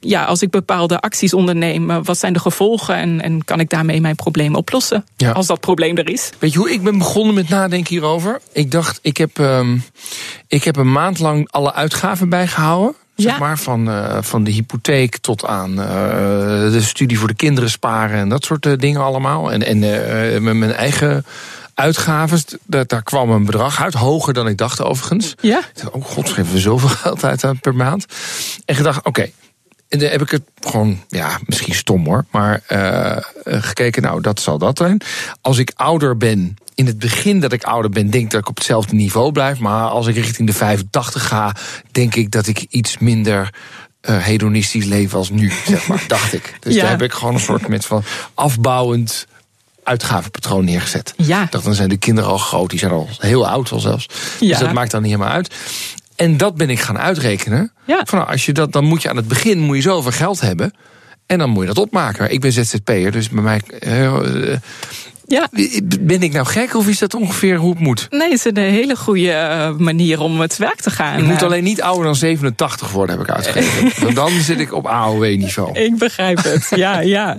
ja, 0.00 0.24
als 0.24 0.42
ik 0.42 0.50
bepaalde 0.50 1.00
acties 1.00 1.34
onderneem, 1.34 2.02
wat 2.02 2.18
zijn 2.18 2.32
de 2.32 2.38
gevolgen 2.38 2.94
en, 2.96 3.20
en 3.20 3.44
kan 3.44 3.60
ik 3.60 3.70
daarmee 3.70 4.00
mijn 4.00 4.16
probleem 4.16 4.54
oplossen? 4.54 5.04
Ja. 5.16 5.30
Als 5.30 5.46
dat 5.46 5.60
probleem 5.60 5.96
er 5.96 6.08
is. 6.08 6.30
Weet 6.38 6.52
je 6.52 6.58
hoe 6.58 6.72
ik 6.72 6.82
ben 6.82 6.98
begonnen 6.98 7.34
met 7.34 7.48
nadenken 7.48 7.94
hierover? 7.94 8.40
Ik 8.52 8.70
dacht, 8.70 8.98
ik 9.02 9.16
heb, 9.16 9.38
um, 9.38 9.84
ik 10.48 10.64
heb 10.64 10.76
een 10.76 10.92
maand 10.92 11.18
lang 11.18 11.48
alle 11.50 11.72
uitgaven 11.72 12.23
bijgehouden. 12.28 12.94
Zeg 13.16 13.32
Ja. 13.32 13.38
maar, 13.38 13.58
van, 13.58 13.88
uh, 13.88 14.16
van 14.20 14.44
de 14.44 14.50
hypotheek 14.50 15.16
tot 15.16 15.46
aan 15.46 15.70
uh, 15.70 15.86
de 16.70 16.82
studie 16.82 17.18
voor 17.18 17.28
de 17.28 17.34
kinderen 17.34 17.70
sparen 17.70 18.18
en 18.18 18.28
dat 18.28 18.44
soort 18.44 18.66
uh, 18.66 18.72
dingen 18.76 19.00
allemaal. 19.00 19.52
En, 19.52 19.62
en 19.62 19.78
met 20.42 20.54
mijn 20.54 20.72
eigen 20.72 21.24
uitgaven, 21.74 22.42
daar, 22.66 22.86
daar 22.86 23.02
kwam 23.02 23.30
een 23.30 23.44
bedrag 23.44 23.82
uit, 23.82 23.94
hoger 23.94 24.32
dan 24.32 24.48
ik 24.48 24.58
dacht 24.58 24.82
overigens. 24.82 25.34
Ja. 25.40 25.58
Ik 25.58 25.82
dacht, 25.82 25.90
oh 25.90 26.04
god, 26.04 26.28
geven 26.28 26.52
we 26.52 26.60
zoveel 26.60 26.88
geld 27.02 27.24
uit 27.24 27.60
per 27.60 27.74
maand. 27.74 28.06
En 28.64 28.74
gedacht, 28.74 28.98
oké, 28.98 29.08
okay, 29.08 29.32
en 29.88 29.98
dan 29.98 30.08
heb 30.08 30.22
ik 30.22 30.30
het 30.30 30.42
gewoon, 30.60 31.02
ja, 31.08 31.38
misschien 31.46 31.74
stom 31.74 32.04
hoor, 32.04 32.24
maar 32.30 32.62
gekeken, 33.44 34.02
nou, 34.02 34.20
dat 34.20 34.40
zal 34.40 34.58
dat 34.58 34.78
zijn. 34.78 35.00
Als 35.40 35.58
ik 35.58 35.72
ouder 35.76 36.16
ben, 36.16 36.56
in 36.74 36.86
het 36.86 36.98
begin 36.98 37.40
dat 37.40 37.52
ik 37.52 37.62
ouder 37.64 37.90
ben, 37.90 38.10
denk 38.10 38.24
ik 38.24 38.30
dat 38.30 38.40
ik 38.40 38.48
op 38.48 38.56
hetzelfde 38.56 38.94
niveau 38.94 39.32
blijf. 39.32 39.58
Maar 39.58 39.88
als 39.88 40.06
ik 40.06 40.14
richting 40.14 40.48
de 40.48 40.54
85 40.54 41.26
ga, 41.26 41.54
denk 41.90 42.14
ik 42.14 42.30
dat 42.30 42.46
ik 42.46 42.66
iets 42.68 42.98
minder 42.98 43.54
uh, 44.10 44.22
hedonistisch 44.22 44.84
leef 44.84 45.14
als 45.14 45.30
nu, 45.30 45.52
zeg 45.66 45.86
maar, 45.86 46.04
dacht 46.08 46.32
ik. 46.32 46.56
Dus 46.60 46.74
Ja. 46.74 46.80
daar 46.80 46.90
heb 46.90 47.02
ik 47.02 47.12
gewoon 47.12 47.34
een 47.34 47.40
soort 47.40 47.68
met 47.68 47.86
van 47.86 48.02
afbouwend 48.34 49.26
uitgavenpatroon 49.82 50.64
neergezet. 50.64 51.14
Ja. 51.16 51.46
Dan 51.50 51.74
zijn 51.74 51.88
de 51.88 51.96
kinderen 51.96 52.30
al 52.30 52.38
groot, 52.38 52.70
die 52.70 52.78
zijn 52.78 52.92
al 52.92 53.08
heel 53.18 53.48
oud 53.48 53.70
al 53.70 53.80
zelfs. 53.80 54.06
Ja. 54.40 54.48
Dus 54.48 54.58
dat 54.58 54.72
maakt 54.72 54.90
dan 54.90 55.02
niet 55.02 55.10
helemaal 55.10 55.34
uit. 55.34 55.54
En 56.16 56.36
dat 56.36 56.54
ben 56.54 56.70
ik 56.70 56.80
gaan 56.80 56.98
uitrekenen. 56.98 57.72
Ja. 57.84 58.02
Van, 58.04 58.18
nou, 58.18 58.30
als 58.30 58.46
je 58.46 58.52
dat, 58.52 58.72
dan 58.72 58.84
moet 58.84 59.02
je 59.02 59.08
aan 59.08 59.16
het 59.16 59.28
begin 59.28 59.58
moet 59.58 59.76
je 59.76 59.82
zoveel 59.82 60.12
geld 60.12 60.40
hebben. 60.40 60.72
En 61.26 61.38
dan 61.38 61.50
moet 61.50 61.60
je 61.60 61.74
dat 61.74 61.84
opmaken. 61.84 62.32
Ik 62.32 62.40
ben 62.40 62.52
ZZP'er, 62.52 63.10
dus 63.10 63.28
bij 63.28 63.42
mij. 63.42 63.60
Uh, 63.80 64.56
Ja. 65.26 65.48
ben 66.00 66.22
ik 66.22 66.32
nou 66.32 66.46
gek 66.46 66.74
of 66.74 66.88
is 66.88 66.98
dat 66.98 67.14
ongeveer 67.14 67.56
hoe 67.56 67.70
het 67.70 67.80
moet? 67.80 68.06
Nee, 68.10 68.30
het 68.30 68.32
is 68.32 68.44
een 68.44 68.56
hele 68.56 68.96
goede 68.96 69.28
uh, 69.30 69.76
manier 69.76 70.20
om 70.20 70.40
het 70.40 70.56
werk 70.56 70.80
te 70.80 70.90
gaan. 70.90 71.18
Ik 71.18 71.24
moet 71.24 71.42
alleen 71.42 71.64
niet 71.64 71.82
ouder 71.82 72.04
dan 72.04 72.14
87 72.14 72.90
worden, 72.90 73.18
heb 73.18 73.28
ik 73.28 73.34
uitgegeven. 73.34 73.92
Want 74.04 74.16
dan 74.16 74.30
zit 74.30 74.60
ik 74.60 74.72
op 74.72 74.86
AOW-niveau. 74.86 75.78
Ik 75.78 75.98
begrijp 75.98 76.42
het, 76.42 76.68
ja, 76.74 77.00
ja. 77.00 77.38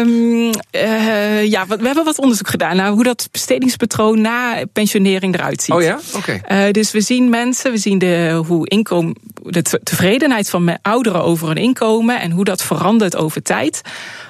Um, 0.00 0.50
uh, 0.72 1.44
ja, 1.44 1.66
we 1.66 1.86
hebben 1.86 2.04
wat 2.04 2.18
onderzoek 2.18 2.48
gedaan 2.48 2.76
naar 2.76 2.90
hoe 2.90 3.04
dat 3.04 3.28
bestedingspatroon 3.30 4.20
na 4.20 4.64
pensionering 4.72 5.34
eruit 5.34 5.62
ziet. 5.62 5.74
Oh 5.74 5.82
ja? 5.82 5.98
Oké. 6.14 6.38
Okay. 6.40 6.66
Uh, 6.66 6.72
dus 6.72 6.90
we 6.90 7.00
zien 7.00 7.28
mensen, 7.28 7.70
we 7.70 7.78
zien 7.78 7.98
de, 7.98 8.42
hoe 8.46 8.68
inkomen, 8.68 9.16
de 9.42 9.62
tevredenheid 9.62 10.50
van 10.50 10.78
ouderen 10.82 11.22
over 11.22 11.46
hun 11.46 11.56
inkomen 11.56 12.20
en 12.20 12.30
hoe 12.30 12.44
dat 12.44 12.62
verandert 12.62 13.16
over 13.16 13.42
tijd. 13.42 13.80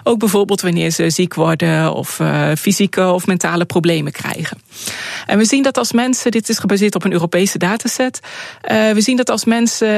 Ook 0.03 0.19
bijvoorbeeld 0.19 0.61
wanneer 0.61 0.91
ze 0.91 1.11
ziek 1.11 1.35
worden 1.35 1.95
of 1.95 2.19
uh, 2.19 2.51
fysieke 2.59 3.11
of 3.11 3.27
mentale 3.27 3.65
problemen 3.65 4.13
krijgen. 4.13 4.59
En 5.27 5.39
we 5.39 5.45
zien 5.45 5.63
dat 5.63 5.79
als 5.79 5.93
mensen, 5.93 6.31
dit 6.31 6.49
is 6.49 6.59
gebaseerd 6.59 6.95
op 6.95 7.05
een 7.05 7.13
Europese 7.13 7.59
dataset, 7.59 8.21
uh, 8.71 8.91
we 8.91 9.01
zien 9.01 9.17
dat 9.17 9.31
als 9.31 9.45
mensen 9.45 9.89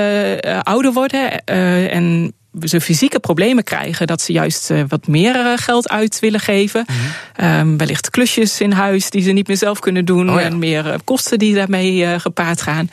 uh, 0.47 0.61
ouder 0.61 0.93
worden 0.93 1.43
uh, 1.51 1.95
en 1.95 2.33
ze 2.63 2.81
fysieke 2.81 3.21
problemen 3.21 3.65
krijgen, 3.65 4.07
dat 4.07 4.21
ze 4.21 4.33
juist 4.33 4.73
wat 4.89 5.07
meer 5.07 5.59
geld 5.59 5.89
uit 5.89 6.19
willen 6.19 6.41
geven. 6.41 6.85
Mm 6.87 6.97
-hmm. 7.35 7.59
um, 7.59 7.77
wellicht 7.77 8.11
klusjes 8.11 8.61
in 8.61 8.73
huis 8.73 9.11
die 9.11 9.23
ze 9.23 9.31
niet 9.31 9.47
meer 9.47 9.57
zelf 9.57 9.79
kunnen 9.79 10.05
doen 10.05 10.31
oh 10.31 10.41
ja. 10.41 10.47
en 10.47 10.59
meer 10.59 10.97
kosten 11.05 11.39
die 11.39 11.55
daarmee 11.55 12.21
gepaard 12.21 12.63
gaan. 12.63 12.91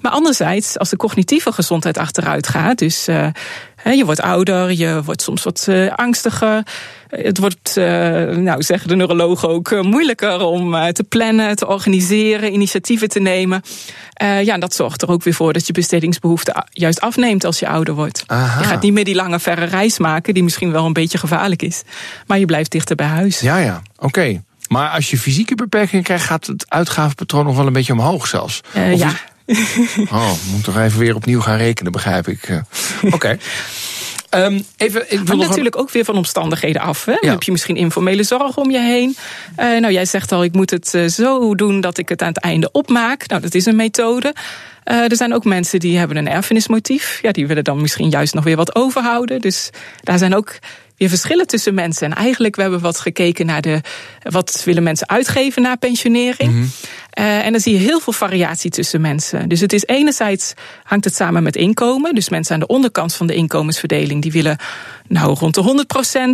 Maar 0.00 0.12
anderzijds, 0.12 0.78
als 0.78 0.90
de 0.90 0.96
cognitieve 0.96 1.52
gezondheid 1.52 1.98
achteruit 1.98 2.48
gaat, 2.48 2.78
dus 2.78 3.04
je 3.84 4.04
wordt 4.04 4.20
ouder, 4.20 4.72
je 4.72 5.02
wordt 5.04 5.22
soms 5.22 5.42
wat 5.42 5.68
angstiger. 5.94 6.62
Het 7.22 7.38
wordt, 7.38 7.72
nou 8.36 8.62
zeggen 8.62 8.88
de 8.88 8.96
neurologen 8.96 9.48
ook, 9.48 9.82
moeilijker 9.82 10.40
om 10.40 10.92
te 10.92 11.04
plannen, 11.08 11.56
te 11.56 11.66
organiseren, 11.66 12.52
initiatieven 12.52 13.08
te 13.08 13.20
nemen. 13.20 13.62
ja, 14.18 14.54
en 14.54 14.60
dat 14.60 14.74
zorgt 14.74 15.02
er 15.02 15.08
ook 15.08 15.22
weer 15.22 15.34
voor 15.34 15.52
dat 15.52 15.66
je 15.66 15.72
bestedingsbehoefte 15.72 16.64
juist 16.70 17.00
afneemt 17.00 17.44
als 17.44 17.58
je 17.58 17.68
ouder 17.68 17.94
wordt. 17.94 18.24
Aha. 18.26 18.60
Je 18.60 18.66
gaat 18.66 18.82
niet 18.82 18.92
meer 18.92 19.04
die 19.04 19.14
lange 19.14 19.40
verre 19.40 19.64
reis 19.64 19.98
maken, 19.98 20.34
die 20.34 20.42
misschien 20.42 20.72
wel 20.72 20.86
een 20.86 20.92
beetje 20.92 21.18
gevaarlijk 21.18 21.62
is. 21.62 21.82
Maar 22.26 22.38
je 22.38 22.46
blijft 22.46 22.70
dichter 22.70 22.96
bij 22.96 23.06
huis. 23.06 23.40
Ja, 23.40 23.56
ja, 23.58 23.82
oké. 23.96 24.06
Okay. 24.06 24.42
Maar 24.68 24.90
als 24.90 25.10
je 25.10 25.18
fysieke 25.18 25.54
beperkingen 25.54 26.04
krijgt, 26.04 26.24
gaat 26.24 26.46
het 26.46 26.64
uitgavenpatroon 26.68 27.44
nog 27.44 27.56
wel 27.56 27.66
een 27.66 27.72
beetje 27.72 27.92
omhoog 27.92 28.26
zelfs. 28.26 28.60
Uh, 28.76 28.96
ja. 28.96 29.12
Oh, 30.10 30.32
moet 30.52 30.64
toch 30.64 30.78
even 30.78 30.98
weer 30.98 31.14
opnieuw 31.14 31.40
gaan 31.40 31.56
rekenen, 31.56 31.92
begrijp 31.92 32.28
ik. 32.28 32.48
Oké. 33.02 33.14
Okay. 33.14 33.38
Um, 34.36 34.64
even, 34.76 35.12
ik 35.12 35.20
wil 35.20 35.36
natuurlijk 35.36 35.76
ook 35.76 35.90
weer 35.90 36.04
van 36.04 36.16
omstandigheden 36.16 36.82
af. 36.82 37.04
Hè? 37.04 37.12
Dan 37.12 37.20
Ja. 37.22 37.30
heb 37.30 37.42
je 37.42 37.52
misschien 37.52 37.76
informele 37.76 38.22
zorg 38.22 38.56
om 38.56 38.70
je 38.70 38.80
heen. 38.80 39.16
Uh, 39.60 39.80
nou, 39.80 39.92
jij 39.92 40.04
zegt 40.04 40.32
al, 40.32 40.44
ik 40.44 40.52
moet 40.52 40.70
het 40.70 40.92
uh, 40.94 41.06
zo 41.08 41.54
doen 41.54 41.80
dat 41.80 41.98
ik 41.98 42.08
het 42.08 42.22
aan 42.22 42.28
het 42.28 42.40
einde 42.40 42.70
opmaak. 42.72 43.28
Nou, 43.28 43.40
dat 43.42 43.54
is 43.54 43.66
een 43.66 43.76
methode. 43.76 44.34
Uh, 44.84 45.10
er 45.10 45.16
zijn 45.16 45.34
ook 45.34 45.44
mensen 45.44 45.80
die 45.80 45.98
hebben 45.98 46.16
een 46.16 46.28
erfenismotief. 46.28 47.18
Ja, 47.22 47.30
die 47.32 47.46
willen 47.46 47.64
dan 47.64 47.80
misschien 47.80 48.08
juist 48.10 48.34
nog 48.34 48.44
weer 48.44 48.56
wat 48.56 48.74
overhouden. 48.74 49.40
Dus 49.40 49.70
daar 50.02 50.18
zijn 50.18 50.34
ook 50.34 50.58
weer 50.96 51.08
verschillen 51.08 51.46
tussen 51.46 51.74
mensen. 51.74 52.10
En 52.10 52.16
eigenlijk 52.16 52.56
we 52.56 52.62
hebben 52.62 52.80
we 52.80 52.86
wat 52.86 53.00
gekeken 53.00 53.46
naar 53.46 53.60
de 53.60 53.80
wat 54.22 54.62
willen 54.64 54.82
mensen 54.82 55.08
uitgeven 55.08 55.62
na 55.62 55.74
pensionering. 55.76 56.50
Mhm. 56.50 56.58
Mm 56.58 56.62
-hmm. 56.62 56.70
Uh, 57.20 57.46
en 57.46 57.52
dan 57.52 57.60
zie 57.60 57.72
je 57.72 57.78
heel 57.78 58.00
veel 58.00 58.12
variatie 58.12 58.70
tussen 58.70 59.00
mensen. 59.00 59.48
Dus 59.48 59.60
het 59.60 59.72
is 59.72 59.84
enerzijds 59.86 60.54
hangt 60.84 61.04
het 61.04 61.14
samen 61.14 61.42
met 61.42 61.56
inkomen. 61.56 62.14
Dus 62.14 62.28
mensen 62.28 62.54
aan 62.54 62.60
de 62.60 62.66
onderkant 62.66 63.14
van 63.14 63.26
de 63.26 63.34
inkomensverdeling 63.34 64.22
die 64.22 64.32
willen 64.32 64.56
nou 65.08 65.34
rond 65.38 65.54
de 65.54 65.84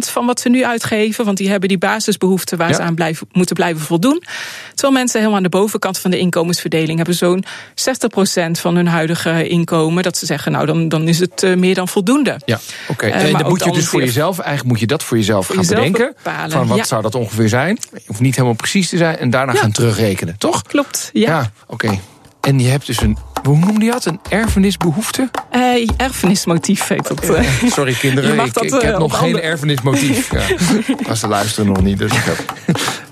100% 0.07 0.11
van 0.13 0.27
wat 0.27 0.41
ze 0.41 0.49
nu 0.49 0.65
uitgeven, 0.65 1.25
want 1.25 1.37
die 1.37 1.51
hebben 1.51 1.69
die 1.69 1.79
basisbehoeften 1.79 2.59
waar 2.59 2.69
Ja. 2.69 2.75
ze 2.75 2.83
aan 2.83 2.95
blijven, 2.95 3.29
moeten 3.33 3.55
blijven 3.55 3.83
voldoen. 3.83 4.23
Terwijl 4.71 4.93
mensen 4.93 5.19
helemaal 5.19 5.37
aan 5.39 5.51
de 5.51 5.57
bovenkant 5.59 5.99
van 5.99 6.11
de 6.11 6.19
inkomensverdeling 6.19 6.97
hebben 6.97 7.15
zo'n 7.17 7.45
60% 7.75 8.61
van 8.61 8.77
hun 8.77 8.87
huidige 8.87 9.49
inkomen 9.49 10.03
dat 10.03 10.17
ze 10.17 10.27
zeggen, 10.27 10.53
nou 10.53 10.67
dan, 10.67 10.89
dan 10.89 11.09
is 11.09 11.19
het 11.19 11.43
uh, 11.43 11.57
meer 11.57 11.75
dan 11.75 11.89
voldoende. 11.89 12.41
Ja, 12.45 12.61
oké. 12.89 13.07
Eh, 13.07 13.25
en 13.25 13.37
ook 13.37 13.49
moet 13.49 13.59
je 13.59 13.65
dan 13.65 13.75
dus 13.75 13.87
voor 13.89 14.01
jezelf, 14.01 14.39
eigenlijk 14.39 14.69
moet 14.69 14.81
je 14.81 14.87
dat 14.87 15.03
voor 15.03 15.17
jezelf 15.17 15.47
Voor 15.47 15.55
gaan 15.55 15.65
jezelf 15.65 15.83
bedenken. 15.85 16.15
bepalen, 16.23 16.51
Van 16.51 16.67
wat 16.67 16.77
ja. 16.77 16.85
zou 16.85 17.03
dat 17.03 17.15
ongeveer 17.15 17.49
zijn? 17.49 17.79
Hoeft 18.07 18.21
niet 18.21 18.35
helemaal 18.35 18.57
precies 18.57 18.89
te 18.89 18.97
zijn 18.97 19.17
en 19.19 19.31
daarna 19.31 19.53
Ja. 19.53 19.59
gaan 19.59 19.73
terugrekenen, 19.73 20.35
toch? 20.39 20.63
Klopt, 20.71 21.11
ja. 21.13 21.51
oké. 21.67 21.99
En 22.41 22.59
je 22.59 22.69
hebt 22.69 22.87
dus 22.87 23.01
een, 23.01 23.17
hoe 23.43 23.57
noemde 23.59 23.85
je 23.85 23.91
dat? 23.91 24.05
Een 24.05 24.21
erfenisbehoefte? 24.29 25.31
Eh, 25.51 25.89
erfenismotief 25.97 26.89
heet 26.89 27.09
dat. 27.09 27.25
eh. 27.25 27.45
Sorry 27.67 27.93
kinderen, 27.93 28.39
ik, 28.45 28.55
dat, 28.55 28.65
ik 28.65 28.73
eh, 28.73 28.81
heb 28.83 28.99
nog 28.99 29.19
geen 29.19 29.27
andere- 29.27 29.45
erfenismotief. 29.45 30.31
Ja. 30.33 30.43
Maar 31.07 31.17
ze 31.17 31.29
luisteren 31.29 31.73
nog 31.73 31.83
niet, 31.83 31.99
dus 31.99 32.13
ik 32.13 32.23
heb... 32.25 32.55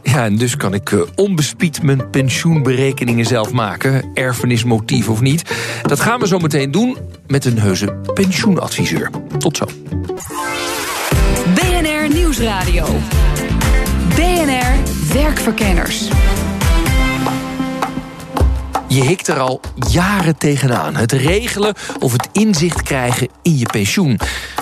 Ja, 0.02 0.24
en 0.24 0.36
dus 0.36 0.56
kan 0.56 0.74
ik 0.74 0.94
onbespied 1.14 1.82
mijn 1.82 2.10
pensioenberekeningen 2.10 3.24
zelf 3.26 3.52
maken. 3.52 4.10
Erfenismotief 4.14 5.08
of 5.08 5.20
niet. 5.20 5.50
Dat 5.82 6.00
gaan 6.00 6.20
we 6.20 6.26
zo 6.26 6.38
meteen 6.38 6.70
doen 6.70 6.96
met 7.26 7.44
een 7.44 7.58
heuse 7.58 7.94
pensioenadviseur. 8.14 9.10
Tot 9.38 9.56
zo. 9.56 9.64
BNR 11.54 12.14
Nieuwsradio. 12.14 12.86
BNR 14.14 14.74
Werkverkenners. 15.12 16.08
Je 18.88 19.02
hikt 19.04 19.28
er 19.28 19.38
al 19.38 19.60
jaren 19.90 20.36
tegenaan. 20.36 20.96
Het 20.96 21.12
regelen 21.12 21.74
of 21.98 22.12
het 22.12 22.28
inzicht 22.32 22.82
krijgen 22.82 23.28
in 23.42 23.58
je 23.58 23.66
pensioen. 23.66 24.18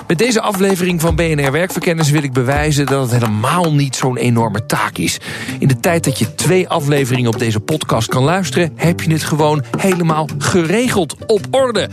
Met 0.07 0.19
deze 0.19 0.41
aflevering 0.41 1.01
van 1.01 1.15
BNR 1.15 1.53
Werkverkenners 1.53 2.11
wil 2.11 2.23
ik 2.23 2.33
bewijzen 2.33 2.87
dat 2.87 3.11
het 3.11 3.23
helemaal 3.23 3.73
niet 3.73 3.97
zo'n 3.97 4.17
enorme 4.17 4.67
taak 4.67 4.99
is. 4.99 5.21
In 5.59 5.69
de 5.69 5.81
tijd 5.81 6.05
dat 6.05 6.19
je 6.19 6.35
twee 6.35 6.69
afleveringen 6.69 7.33
op 7.33 7.39
deze 7.39 7.61
podcast 7.61 8.09
kan 8.09 8.23
luisteren, 8.23 8.73
heb 8.77 9.01
je 9.01 9.13
het 9.13 9.23
gewoon 9.23 9.65
helemaal 9.79 10.29
geregeld 10.39 11.17
op 11.27 11.41
orde. 11.51 11.89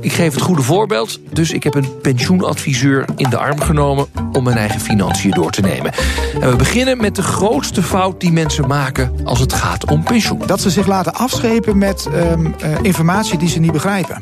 Ik 0.00 0.12
geef 0.12 0.34
het 0.34 0.42
goede 0.42 0.62
voorbeeld, 0.62 1.20
dus 1.32 1.52
ik 1.52 1.62
heb 1.62 1.74
een 1.74 2.00
pensioenadviseur 2.02 3.04
in 3.16 3.30
de 3.30 3.38
arm 3.38 3.60
genomen 3.60 4.06
om 4.32 4.44
mijn 4.44 4.56
eigen 4.56 4.80
financiën 4.80 5.30
door 5.30 5.50
te 5.50 5.60
nemen. 5.60 5.92
En 6.40 6.50
we 6.50 6.56
beginnen 6.56 6.96
met 7.00 7.14
de 7.14 7.22
grootste 7.22 7.82
fout 7.82 8.20
die 8.20 8.32
mensen 8.32 8.66
maken 8.66 9.12
als 9.24 9.40
het 9.40 9.52
gaat 9.52 9.90
om 9.90 10.02
pensioen. 10.02 10.42
Dat 10.46 10.60
ze 10.60 10.70
zich 10.70 10.86
laten 10.86 11.14
afschepen 11.14 11.78
met 11.78 12.08
ehm, 12.12 12.46
eh, 12.60 12.76
informatie 12.82 13.38
die 13.38 13.48
ze 13.48 13.60
niet 13.60 13.72
begrijpen. 13.72 14.18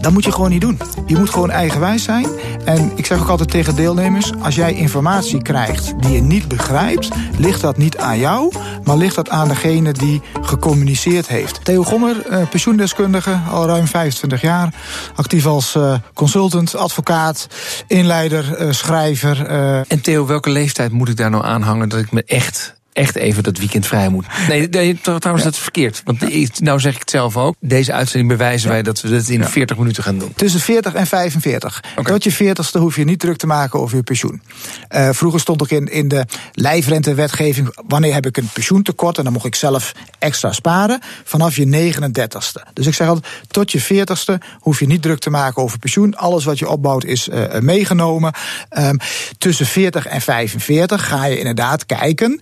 Dat 0.00 0.12
moet 0.12 0.24
je 0.24 0.32
gewoon 0.32 0.50
niet 0.50 0.60
doen. 0.60 0.78
Je 1.06 1.16
moet 1.16 1.30
gewoon 1.30 1.50
eigenwijs 1.50 2.02
zijn. 2.02 2.26
En 2.64 2.92
ik 2.94 3.06
zeg 3.06 3.20
ook 3.20 3.28
altijd 3.28 3.50
tegen 3.50 3.76
deelnemers: 3.76 4.32
als 4.42 4.54
jij 4.54 4.74
informatie 4.74 5.42
krijgt 5.42 6.00
die 6.00 6.12
je 6.12 6.20
niet 6.20 6.48
begrijpt, 6.48 7.08
ligt 7.38 7.60
dat 7.60 7.76
niet 7.76 7.98
aan 7.98 8.18
jou, 8.18 8.54
maar 8.84 8.96
ligt 8.96 9.14
dat 9.14 9.28
aan 9.28 9.48
degene 9.48 9.92
die 9.92 10.22
gecommuniceerd 10.42 11.28
heeft. 11.28 11.64
Theo 11.64 11.82
Gommer, 11.82 12.26
eh, 12.26 12.48
pensioendeskundige, 12.48 13.40
al 13.50 13.66
ruim 13.66 13.86
25 13.86 14.40
jaar. 14.40 14.74
Actief 15.14 15.46
als 15.46 15.74
eh, 15.74 15.94
consultant, 16.14 16.76
advocaat, 16.76 17.46
inleider, 17.86 18.54
eh, 18.54 18.72
schrijver. 18.72 19.46
En 19.88 20.00
Theo, 20.00 20.26
welke 20.26 20.50
leeftijd 20.50 20.92
moet 20.92 21.08
ik 21.08 21.16
daar 21.16 21.30
nou 21.30 21.44
aanhangen 21.44 21.88
dat 21.88 21.98
ik 21.98 22.12
me 22.12 22.22
echt, 22.26 22.79
echt 23.00 23.16
even 23.16 23.42
dat 23.42 23.58
weekend 23.58 23.86
vrij 23.86 24.08
moet? 24.08 24.26
Nee, 24.48 24.68
nee 24.68 25.00
trouwens, 25.00 25.44
dat 25.44 25.52
is 25.52 25.58
verkeerd. 25.58 26.02
Want 26.04 26.60
nou 26.60 26.80
zeg 26.80 26.94
ik 26.94 27.00
het 27.00 27.10
zelf 27.10 27.36
ook. 27.36 27.54
Deze 27.60 27.92
uitzending 27.92 28.30
bewijzen 28.30 28.68
wij 28.68 28.82
dat 28.82 29.00
we 29.00 29.08
dit 29.08 29.28
in 29.28 29.44
40 29.44 29.76
minuten 29.76 30.02
gaan 30.02 30.18
doen. 30.18 30.32
Tussen 30.36 30.60
40 30.60 30.94
en 30.94 31.06
45. 31.06 31.82
Oké. 31.96 32.10
Tot 32.10 32.24
je 32.24 32.34
40ste 32.34 32.78
hoef 32.78 32.96
je 32.96 33.04
niet 33.04 33.20
druk 33.20 33.36
te 33.36 33.46
maken 33.46 33.80
over 33.80 33.96
je 33.96 34.02
pensioen. 34.02 34.42
Eh, 34.88 35.08
vroeger 35.12 35.40
stond 35.40 35.62
ook 35.62 35.70
in, 35.70 35.86
in 35.86 36.08
de 36.08 36.24
lijfrentewetgeving... 36.52 37.76
wanneer 37.86 38.12
heb 38.12 38.26
ik 38.26 38.36
een 38.36 38.48
pensioentekort... 38.52 39.18
en 39.18 39.24
dan 39.24 39.32
mocht 39.32 39.44
ik 39.44 39.54
zelf 39.54 39.92
extra 40.18 40.52
sparen 40.52 41.00
vanaf 41.24 41.56
je 41.56 41.92
39ste. 41.94 42.72
Dus 42.72 42.86
ik 42.86 42.94
zeg 42.94 43.08
altijd, 43.08 43.26
tot 43.48 43.72
je 43.72 43.82
40ste 43.82 44.46
hoef 44.58 44.78
je 44.80 44.86
niet 44.86 45.02
druk 45.02 45.18
te 45.18 45.30
maken 45.30 45.62
over 45.62 45.78
pensioen. 45.78 46.16
Alles 46.16 46.44
wat 46.44 46.58
je 46.58 46.68
opbouwt 46.68 47.04
is 47.04 47.28
eh, 47.28 47.60
meegenomen. 47.60 48.32
Ehm, 48.68 48.96
tussen 49.38 49.66
40 49.66 50.06
en 50.06 50.20
45 50.20 51.08
ga 51.08 51.24
je 51.24 51.38
inderdaad 51.38 51.86
kijken... 51.86 52.40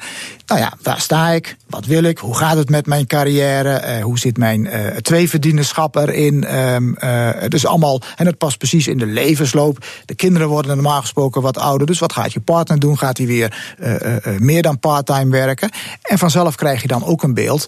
nou 0.48 0.60
ja, 0.60 0.72
waar 0.82 1.00
sta 1.00 1.28
ik? 1.28 1.56
Wat 1.66 1.86
wil 1.86 2.02
ik? 2.02 2.18
Hoe 2.18 2.36
gaat 2.36 2.56
het 2.56 2.70
met 2.70 2.86
mijn 2.86 3.06
carrière? 3.06 3.72
Eh, 3.72 4.02
hoe 4.02 4.18
zit 4.18 4.36
mijn 4.36 4.66
eh 4.66 4.96
tweeverdienerschap 4.96 5.96
erin? 5.96 6.46
Dus 7.48 7.66
allemaal, 7.66 8.00
en 8.16 8.26
het 8.26 8.38
past 8.38 8.58
precies 8.58 8.86
in 8.86 8.98
de 8.98 9.06
levensloop. 9.06 9.86
De 10.04 10.14
kinderen 10.14 10.48
worden 10.48 10.74
normaal 10.74 11.00
gesproken 11.00 11.42
wat 11.42 11.58
ouder. 11.58 11.86
Dus 11.86 11.98
wat 11.98 12.12
gaat 12.12 12.32
je 12.32 12.40
partner 12.40 12.78
doen? 12.78 12.98
Gaat 12.98 13.18
hij 13.18 13.26
weer 13.26 13.76
meer 14.38 14.62
dan 14.62 14.78
parttime 14.78 15.30
werken? 15.30 15.70
En 16.02 16.18
vanzelf 16.18 16.54
krijg 16.54 16.82
je 16.82 16.88
dan 16.88 17.04
ook 17.04 17.22
een 17.22 17.34
beeld. 17.34 17.66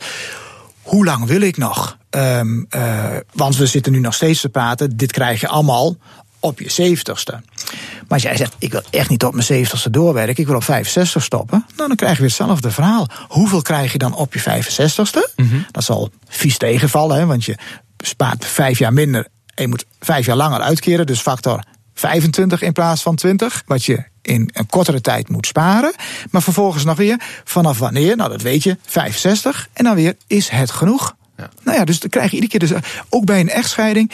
Hoe 0.82 1.04
lang 1.04 1.26
wil 1.26 1.40
ik 1.40 1.56
nog? 1.56 1.98
Ehm, 2.10 2.62
eh, 2.68 3.04
want 3.32 3.56
we 3.56 3.66
zitten 3.66 3.92
nu 3.92 4.00
nog 4.00 4.14
steeds 4.14 4.40
te 4.40 4.48
praten. 4.48 4.96
Dit 4.96 5.12
krijg 5.12 5.40
je 5.40 5.48
allemaal 5.48 5.96
op 6.40 6.60
je 6.60 6.70
zeventigste. 6.70 7.32
Maar 7.32 8.18
als 8.18 8.22
jij 8.22 8.36
zegt, 8.36 8.54
ik 8.58 8.72
wil 8.72 8.82
echt 8.90 9.08
niet 9.08 9.24
op 9.24 9.32
mijn 9.32 9.44
zeventigste 9.44 9.90
doorwerken, 9.90 10.36
ik 10.36 10.46
wil 10.46 10.56
op 10.56 10.64
65 10.64 11.22
stoppen, 11.22 11.66
nou, 11.76 11.88
dan 11.88 11.96
krijg 11.96 12.12
je 12.12 12.20
weer 12.20 12.28
hetzelfde 12.28 12.70
verhaal. 12.70 13.06
Hoeveel 13.28 13.62
krijg 13.62 13.92
je 13.92 13.98
dan 13.98 14.14
op 14.14 14.34
je 14.34 14.40
65ste? 14.40 15.34
Dat 15.70 15.84
zal 15.84 16.10
vies 16.28 16.58
tegenvallen, 16.58 17.18
hè, 17.18 17.26
want 17.26 17.44
je 17.44 17.56
spaart 17.98 18.44
vijf 18.44 18.78
jaar 18.78 18.92
minder 18.92 19.26
en 19.54 19.62
je 19.62 19.68
moet 19.68 19.84
vijf 20.00 20.26
jaar 20.26 20.36
langer 20.36 20.60
uitkeren, 20.60 21.06
dus 21.06 21.20
factor 21.20 21.62
25 21.94 22.62
in 22.62 22.72
plaats 22.72 23.02
van 23.02 23.16
20, 23.16 23.62
wat 23.66 23.84
je 23.84 24.04
in 24.22 24.50
een 24.52 24.66
kortere 24.66 25.00
tijd 25.00 25.28
moet 25.28 25.46
sparen. 25.46 25.94
Maar 26.30 26.42
vervolgens 26.42 26.84
nog 26.84 26.96
weer, 26.96 27.20
vanaf 27.44 27.78
wanneer? 27.78 28.16
Nou, 28.16 28.30
dat 28.30 28.42
weet 28.42 28.62
je, 28.62 28.78
65. 28.86 29.68
En 29.72 29.84
dan 29.84 29.94
weer, 29.94 30.16
is 30.26 30.48
het 30.48 30.70
genoeg? 30.70 31.14
Nou 31.62 31.78
ja, 31.78 31.84
dus 31.84 32.00
dan 32.00 32.10
krijg 32.10 32.30
je 32.30 32.36
iedere 32.40 32.58
keer, 32.58 32.68
dus, 32.68 32.82
ook 33.08 33.24
bij 33.24 33.40
een 33.40 33.48
echtscheiding, 33.48 34.12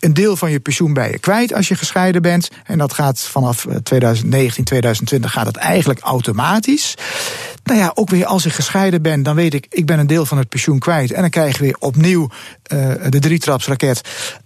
een 0.00 0.14
deel 0.14 0.36
van 0.36 0.50
je 0.50 0.60
pensioen 0.60 0.92
bij 0.92 1.10
je 1.10 1.18
kwijt 1.18 1.54
als 1.54 1.68
je 1.68 1.74
gescheiden 1.74 2.22
bent. 2.22 2.48
En 2.64 2.78
dat 2.78 2.92
gaat 2.92 3.20
vanaf 3.20 3.66
eh, 3.66 3.76
2019, 3.76 4.64
2020 4.64 5.32
gaat 5.32 5.46
het 5.46 5.56
eigenlijk 5.56 6.00
automatisch. 6.00 6.94
Nou 7.64 7.78
ja, 7.78 7.92
ook 7.94 8.10
weer 8.10 8.26
als 8.26 8.46
ik 8.46 8.52
gescheiden 8.52 9.02
ben, 9.02 9.22
dan 9.22 9.34
weet 9.34 9.54
ik, 9.54 9.66
ik 9.70 9.86
ben 9.86 9.98
een 9.98 10.06
deel 10.06 10.26
van 10.26 10.38
het 10.38 10.48
pensioen 10.48 10.78
kwijt. 10.78 11.12
En 11.12 11.20
dan 11.20 11.30
krijg 11.30 11.56
je 11.56 11.62
weer 11.62 11.76
opnieuw 11.78 12.28
uh, 12.72 12.94
de 13.08 13.18
drietrapsraket. 13.18 14.00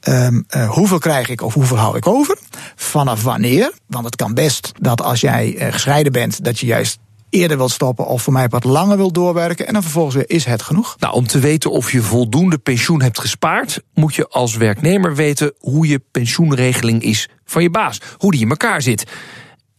Um, 0.09 0.47
hoeveel 0.69 0.99
krijg 0.99 1.29
ik 1.29 1.43
of 1.43 1.55
hoeveel 1.55 1.77
hou 1.77 1.97
ik 1.97 2.07
over? 2.07 2.39
Vanaf 2.77 3.23
wanneer? 3.23 3.73
Want 3.87 4.05
het 4.05 4.17
kan 4.17 4.35
best 4.35 4.73
dat 4.81 5.03
als 5.03 5.21
jij 5.21 5.57
gescheiden 5.71 6.13
bent, 6.13 6.45
dat 6.45 6.59
je 6.59 6.67
juist 6.67 6.99
eerder 7.31 7.57
wilt 7.57 7.71
stoppen 7.71 8.07
of 8.07 8.23
voor 8.23 8.33
mij 8.33 8.49
wat 8.49 8.65
langer 8.65 8.97
wilt 8.97 9.15
doorwerken. 9.15 9.67
En 9.67 9.73
dan 9.73 9.83
vervolgens 9.83 10.15
weer 10.15 10.31
is 10.31 10.45
het 10.45 10.63
genoeg. 10.63 10.97
Nou, 10.99 11.15
om 11.15 11.27
te 11.27 11.39
weten 11.39 11.71
of 11.71 11.93
je 11.93 12.03
voldoende 12.03 12.59
pensioen 12.59 13.03
hebt 13.03 13.21
gespaard, 13.21 13.83
moet 13.95 14.15
je 14.15 14.29
als 14.29 14.57
werknemer 14.57 15.15
weten 15.15 15.53
hoe 15.59 15.87
je 15.87 16.03
pensioenregeling 16.11 17.03
is 17.03 17.29
van 17.45 17.63
je 17.63 17.71
baas. 17.71 18.01
Hoe 18.19 18.31
die 18.31 18.41
in 18.41 18.51
elkaar 18.51 18.83
zit. 18.83 19.05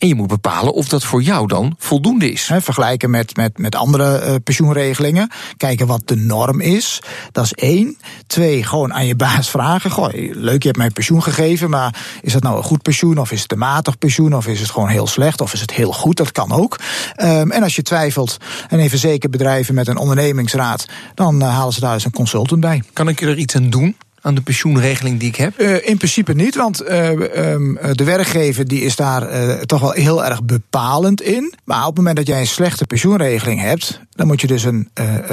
En 0.01 0.08
je 0.08 0.15
moet 0.15 0.27
bepalen 0.27 0.74
of 0.74 0.88
dat 0.88 1.03
voor 1.03 1.22
jou 1.22 1.48
dan 1.48 1.75
voldoende 1.77 2.31
is. 2.31 2.48
He, 2.48 2.62
vergelijken 2.62 3.10
met, 3.10 3.36
met, 3.36 3.58
met 3.58 3.75
andere 3.75 4.25
uh, 4.25 4.36
pensioenregelingen. 4.43 5.29
Kijken 5.58 5.88
wat 5.88 6.01
de 6.05 6.15
norm 6.15 6.60
is. 6.60 7.01
Dat 7.31 7.43
is 7.43 7.53
één. 7.53 7.98
Twee, 8.27 8.63
gewoon 8.63 8.93
aan 8.93 9.05
je 9.05 9.15
baas 9.15 9.50
vragen. 9.50 9.91
Goh, 9.91 10.10
leuk, 10.13 10.62
je 10.62 10.67
hebt 10.67 10.77
mij 10.77 10.89
pensioen 10.89 11.24
gegeven, 11.24 11.70
maar 11.70 11.96
is 12.22 12.34
dat 12.34 12.43
nou 12.43 12.58
een 12.58 12.63
goed 12.63 12.81
pensioen? 12.81 13.17
Of 13.17 13.31
is 13.31 13.41
het 13.41 13.51
een 13.51 13.58
matig 13.58 13.98
pensioen? 13.98 14.36
Of 14.36 14.48
is 14.48 14.60
het 14.60 14.70
gewoon 14.70 14.89
heel 14.89 15.08
slecht? 15.08 15.41
Of 15.41 15.53
is 15.53 15.62
het 15.62 15.72
heel 15.72 15.93
goed? 15.93 16.17
Dat 16.17 16.31
kan 16.31 16.51
ook. 16.51 16.79
Um, 17.22 17.51
en 17.51 17.63
als 17.63 17.75
je 17.75 17.81
twijfelt, 17.81 18.38
en 18.70 18.79
even 18.79 18.98
zeker 18.98 19.29
bedrijven 19.29 19.74
met 19.74 19.88
een 19.88 19.98
ondernemingsraad, 19.98 20.86
dan 21.15 21.41
uh, 21.41 21.55
halen 21.55 21.74
ze 21.74 21.79
daar 21.79 21.93
eens 21.93 22.05
een 22.05 22.12
consultant 22.12 22.62
bij. 22.62 22.84
Kan 22.93 23.08
ik 23.08 23.22
er 23.22 23.38
iets 23.38 23.55
aan 23.55 23.70
doen? 23.70 23.96
Aan 24.22 24.36
de 24.36 24.42
pensioenregeling 24.42 25.20
die 25.20 25.28
ik 25.28 25.36
heb? 25.36 25.62
Uh, 25.62 25.88
in 25.88 25.98
principe 25.98 26.34
niet, 26.34 26.56
want 26.56 26.84
uh, 26.84 27.10
um, 27.10 27.80
de 27.92 28.04
werkgever 28.04 28.68
die 28.68 28.82
is 28.82 28.96
daar 28.96 29.32
uh, 29.32 29.54
toch 29.54 29.82
wel 29.82 29.92
heel 29.92 30.25
erg 30.25 30.44
bepalend 30.44 31.22
in. 31.22 31.54
Maar 31.63 31.80
op 31.80 31.86
het 31.86 31.96
moment 31.96 32.16
dat 32.16 32.28
jij 32.28 32.40
een 32.40 32.48
slechte 32.48 32.86
pensioenregeling 32.86 33.62
hebt, 33.62 34.01
dan 34.12 34.28
moet 34.28 34.42
je 34.42 34.48
dus 34.48 34.63
een 34.63 34.90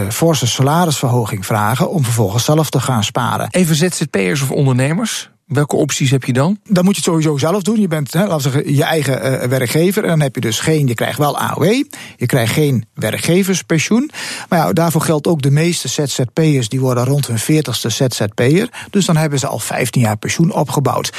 forse 0.08 0.46
salarisverhoging 0.46 1.46
vragen 1.46 1.90
om 1.90 2.04
vervolgens 2.04 2.44
zelf 2.44 2.70
te 2.70 2.80
gaan 2.80 3.04
sparen. 3.04 3.48
Even 3.50 3.76
ZZP'ers 3.76 4.42
of 4.42 4.50
ondernemers? 4.50 5.30
Welke 5.48 5.76
opties 5.76 6.10
heb 6.10 6.24
je 6.24 6.32
dan? 6.32 6.58
Dan 6.64 6.84
moet 6.84 6.96
je 6.96 7.00
het 7.00 7.10
sowieso 7.10 7.36
zelf 7.36 7.62
doen. 7.62 7.80
Je 7.80 7.88
bent, 7.88 8.12
hè, 8.12 8.28
we 8.28 8.40
zeggen, 8.40 8.74
je 8.74 8.84
eigen 8.84 9.42
uh, 9.42 9.48
werkgever. 9.48 10.02
En 10.02 10.08
dan 10.08 10.20
heb 10.20 10.34
je 10.34 10.40
dus 10.40 10.60
geen, 10.60 10.86
je 10.86 10.94
krijgt 10.94 11.18
wel 11.18 11.38
AOW. 11.38 11.84
Je 12.16 12.26
krijgt 12.26 12.52
geen 12.52 12.84
werkgeverspensioen. 12.94 14.10
Maar 14.48 14.58
ja, 14.58 14.72
daarvoor 14.72 15.00
geldt 15.00 15.26
ook 15.26 15.42
de 15.42 15.50
meeste 15.50 15.88
ZZP'ers, 15.88 16.68
die 16.68 16.80
worden 16.80 17.04
rond 17.04 17.26
hun 17.26 17.38
40ste 17.40 17.86
ZZP'er. 17.86 18.68
Dus 18.90 19.06
dan 19.06 19.16
hebben 19.16 19.38
ze 19.38 19.46
al 19.46 19.58
15 19.58 20.00
jaar 20.00 20.16
pensioen 20.16 20.52
opgebouwd. 20.52 21.12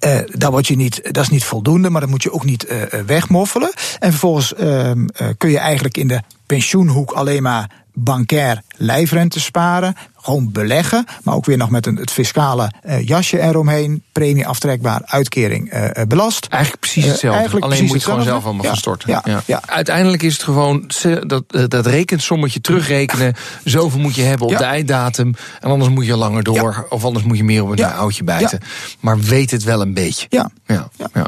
Uh, 0.00 0.18
dat, 0.32 0.50
word 0.50 0.66
je 0.66 0.76
niet, 0.76 1.00
dat 1.02 1.22
is 1.22 1.28
niet 1.28 1.44
voldoende, 1.44 1.90
maar 1.90 2.00
dat 2.00 2.10
moet 2.10 2.22
je 2.22 2.32
ook 2.32 2.44
niet 2.44 2.88
wegmoffelen. 3.06 3.72
En 3.98 4.10
vervolgens 4.10 4.52
uh, 4.52 4.90
kun 5.36 5.50
je 5.50 5.58
eigenlijk 5.58 5.96
in 5.96 6.08
de 6.08 6.20
pensioenhoek 6.46 7.12
alleen 7.12 7.42
maar 7.42 7.70
bankair 7.92 8.62
lijfrente 8.76 9.40
sparen. 9.40 9.94
Gewoon 10.28 10.52
beleggen, 10.52 11.04
maar 11.22 11.34
ook 11.34 11.44
weer 11.44 11.56
nog 11.56 11.70
met 11.70 11.86
een, 11.86 11.96
het 11.96 12.10
fiscale 12.10 12.70
uh, 12.86 13.06
jasje 13.06 13.40
eromheen. 13.40 14.02
Premie 14.12 14.46
aftrekbaar, 14.46 15.02
uitkering 15.04 15.74
uh, 15.74 15.90
belast. 16.08 16.46
Eigenlijk 16.46 16.80
precies 16.80 17.04
hetzelfde. 17.04 17.38
Eigenlijk 17.38 17.64
Alleen 17.64 17.78
precies 17.78 17.94
moet 17.94 18.04
je 18.04 18.10
het 18.10 18.18
gewoon 18.18 18.32
zelf 18.32 18.44
allemaal 18.44 18.62
ja, 18.62 18.68
gaan 18.68 18.78
storten. 18.78 19.10
Ja, 19.10 19.22
ja. 19.24 19.42
ja, 19.46 19.62
Uiteindelijk 19.66 20.22
is 20.22 20.32
het 20.32 20.42
gewoon 20.42 20.90
dat, 21.26 21.44
dat 21.68 21.86
rekensommetje 21.86 22.60
terugrekenen. 22.60 23.34
Zoveel 23.64 24.00
moet 24.00 24.14
je 24.14 24.22
hebben 24.22 24.46
op 24.46 24.56
de 24.56 24.64
einddatum. 24.64 25.34
En 25.60 25.70
anders 25.70 25.90
moet 25.90 26.06
je 26.06 26.16
langer 26.16 26.42
door. 26.42 26.86
Of 26.88 27.04
anders 27.04 27.24
moet 27.24 27.36
je 27.36 27.44
meer 27.44 27.62
op 27.62 27.70
een 27.70 27.84
oudje 27.84 28.24
bijten. 28.24 28.60
Maar 29.00 29.18
weet 29.20 29.50
het 29.50 29.64
wel 29.64 29.80
een 29.80 29.94
beetje. 29.94 30.26
Ja. 30.28 30.50
Ja. 30.66 30.88
Ja. 31.14 31.26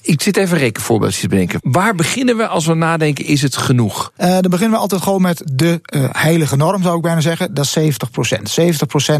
Ik 0.00 0.22
zit 0.22 0.36
even 0.36 0.58
rekenvoorbeeldjes 0.58 1.20
te 1.20 1.28
bedenken. 1.28 1.60
Waar 1.62 1.94
beginnen 1.94 2.36
we 2.36 2.46
als 2.46 2.66
we 2.66 2.74
nadenken, 2.74 3.24
is 3.24 3.42
het 3.42 3.56
genoeg? 3.56 4.12
Uh, 4.18 4.28
dan 4.28 4.50
beginnen 4.50 4.70
we 4.70 4.82
altijd 4.82 5.02
gewoon 5.02 5.22
met 5.22 5.42
de 5.52 5.80
heilige 6.12 6.56
norm, 6.56 6.82
zou 6.82 6.96
ik 6.96 7.02
bijna 7.02 7.20
zeggen. 7.20 7.54
Dat 7.54 7.64
is 7.64 7.72
70 7.72 8.02
70% 8.08 8.41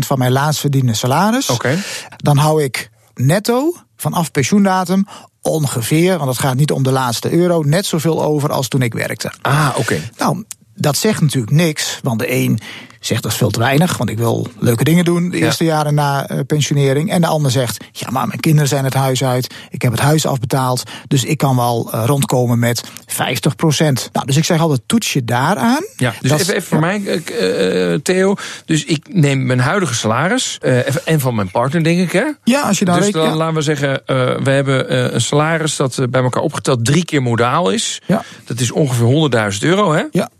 van 0.07 0.19
mijn 0.19 0.33
laatst 0.33 0.61
verdiende 0.61 0.95
salaris. 0.95 1.50
Okay. 1.50 1.79
Dan 2.17 2.37
hou 2.37 2.62
ik 2.62 2.91
netto 3.14 3.75
vanaf 3.97 4.31
pensioendatum 4.31 5.07
ongeveer, 5.41 6.19
want 6.19 6.31
het 6.31 6.38
gaat 6.38 6.57
niet 6.57 6.73
om 6.73 6.83
de 6.83 6.93
laatste 6.93 7.33
euro, 7.33 7.62
net 7.62 7.87
zoveel 7.87 8.23
over 8.23 8.52
als 8.52 8.69
toen 8.69 8.83
ik 8.83 8.93
werkte. 8.93 9.33
Ah, 9.43 9.69
oké. 9.76 10.00
Nou, 10.19 10.45
dat 10.75 10.97
zegt 10.97 11.21
natuurlijk 11.21 11.52
niks, 11.52 11.99
want 12.02 12.19
de 12.19 12.33
een 12.33 12.61
zegt 13.07 13.23
dat 13.23 13.33
is 13.33 13.39
veel 13.39 13.51
te 13.51 13.59
weinig, 13.59 13.97
want 13.97 14.11
ik 14.11 14.19
wil 14.19 14.47
leuke 14.59 14.85
dingen 14.85 15.05
doen 15.05 15.31
de 15.31 15.39
eerste 15.39 15.65
ja. 15.65 15.75
jaren 15.75 15.95
na 15.95 16.31
uh, 16.31 16.39
pensionering. 16.47 17.11
En 17.11 17.21
de 17.21 17.27
ander 17.27 17.51
zegt, 17.51 17.85
ja, 17.93 18.11
maar 18.11 18.27
mijn 18.27 18.41
kinderen 18.41 18.69
zijn 18.69 18.85
het 18.85 18.95
huis 18.95 19.25
uit, 19.25 19.55
ik 19.71 19.83
heb 19.83 19.93
het 19.93 20.01
huis 20.01 20.27
afbetaald, 20.27 20.83
dus 21.09 21.25
ik 21.25 21.39
kan 21.39 21.57
wel 21.57 21.91
uh, 21.95 22.03
rondkomen 22.07 22.59
met 22.59 22.83
50 23.07 23.57
procent. 23.57 24.09
Nou, 24.13 24.27
dus 24.27 24.37
ik 24.37 24.45
zeg 24.45 24.61
altijd, 24.61 24.81
toets 24.87 25.13
je 25.13 25.25
daaraan. 25.25 25.85
Ja, 25.97 26.15
dus 26.21 26.31
even, 26.31 26.55
even 26.55 26.63
voor 26.63 26.81
mij, 26.81 27.23
uh, 27.41 27.99
Theo. 28.03 28.35
Dus 28.65 28.85
ik 28.85 29.07
neem 29.11 29.47
mijn 29.47 29.61
huidige 29.61 29.95
salaris 29.95 30.59
en 31.05 31.21
van 31.21 31.35
mijn 31.35 31.51
partner, 31.51 31.85
denk 31.85 31.99
ik, 31.99 32.13
hè? 32.13 32.25
Ja, 32.45 32.61
als 32.61 32.79
je 32.79 32.85
dan 32.85 33.01
Dus 33.01 33.11
dan 33.11 33.27
ja. 33.27 33.35
laten 33.35 33.55
we 33.55 33.63
zeggen, 33.63 34.03
we 34.45 34.51
hebben 34.51 35.15
een 35.15 35.21
salaris 35.21 35.77
dat 35.77 36.07
bij 36.11 36.23
elkaar 36.23 36.43
opgeteld 36.43 36.85
drie 36.85 37.05
keer 37.05 37.23
modaal 37.23 37.71
is. 37.71 38.01
Ja. 38.07 38.25
Dat 38.45 38.61
is 38.61 38.71
ongeveer 38.71 39.53
100.000 39.53 39.59
euro, 39.61 39.93
hè? 39.93 40.03
Ja. 40.11 40.31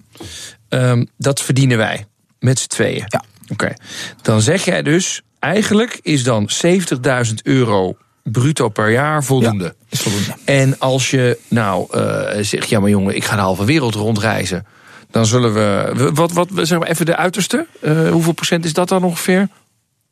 Um, 0.69 1.09
dat 1.17 1.41
verdienen 1.41 1.79
wij. 1.79 2.07
Met 2.43 2.59
z'n 2.59 2.67
tweeën? 2.67 3.05
Ja. 3.07 3.23
Oké. 3.43 3.53
Okay. 3.53 3.77
Dan 4.23 4.41
zeg 4.41 4.65
jij 4.65 4.83
dus, 4.83 5.23
eigenlijk 5.39 5.99
is 6.03 6.25
dan 6.25 6.51
70.000 6.67 7.35
euro 7.43 7.97
bruto 8.23 8.69
per 8.69 8.91
jaar 8.91 9.25
voldoende. 9.25 9.65
Ja, 9.65 9.73
is 9.89 10.01
voldoende. 10.01 10.35
En 10.45 10.79
als 10.79 11.11
je 11.11 11.39
nou 11.49 11.99
uh, 11.99 12.29
zegt, 12.41 12.69
ja 12.69 12.81
maar 12.81 12.91
jongen, 12.91 13.17
ik 13.17 13.25
ga 13.25 13.37
de 13.37 13.43
halve 13.43 13.65
wereld 13.65 13.95
rondreizen. 13.95 14.67
Dan 15.11 15.27
zullen 15.27 15.55
we, 15.55 16.11
wat, 16.15 16.33
wat 16.33 16.49
zeg 16.55 16.79
maar 16.79 16.89
even 16.89 17.07
de 17.07 17.17
uiterste. 17.17 17.67
Uh, 17.81 18.11
hoeveel 18.11 18.33
procent 18.33 18.65
is 18.65 18.73
dat 18.73 18.89
dan 18.89 19.05
ongeveer? 19.05 19.49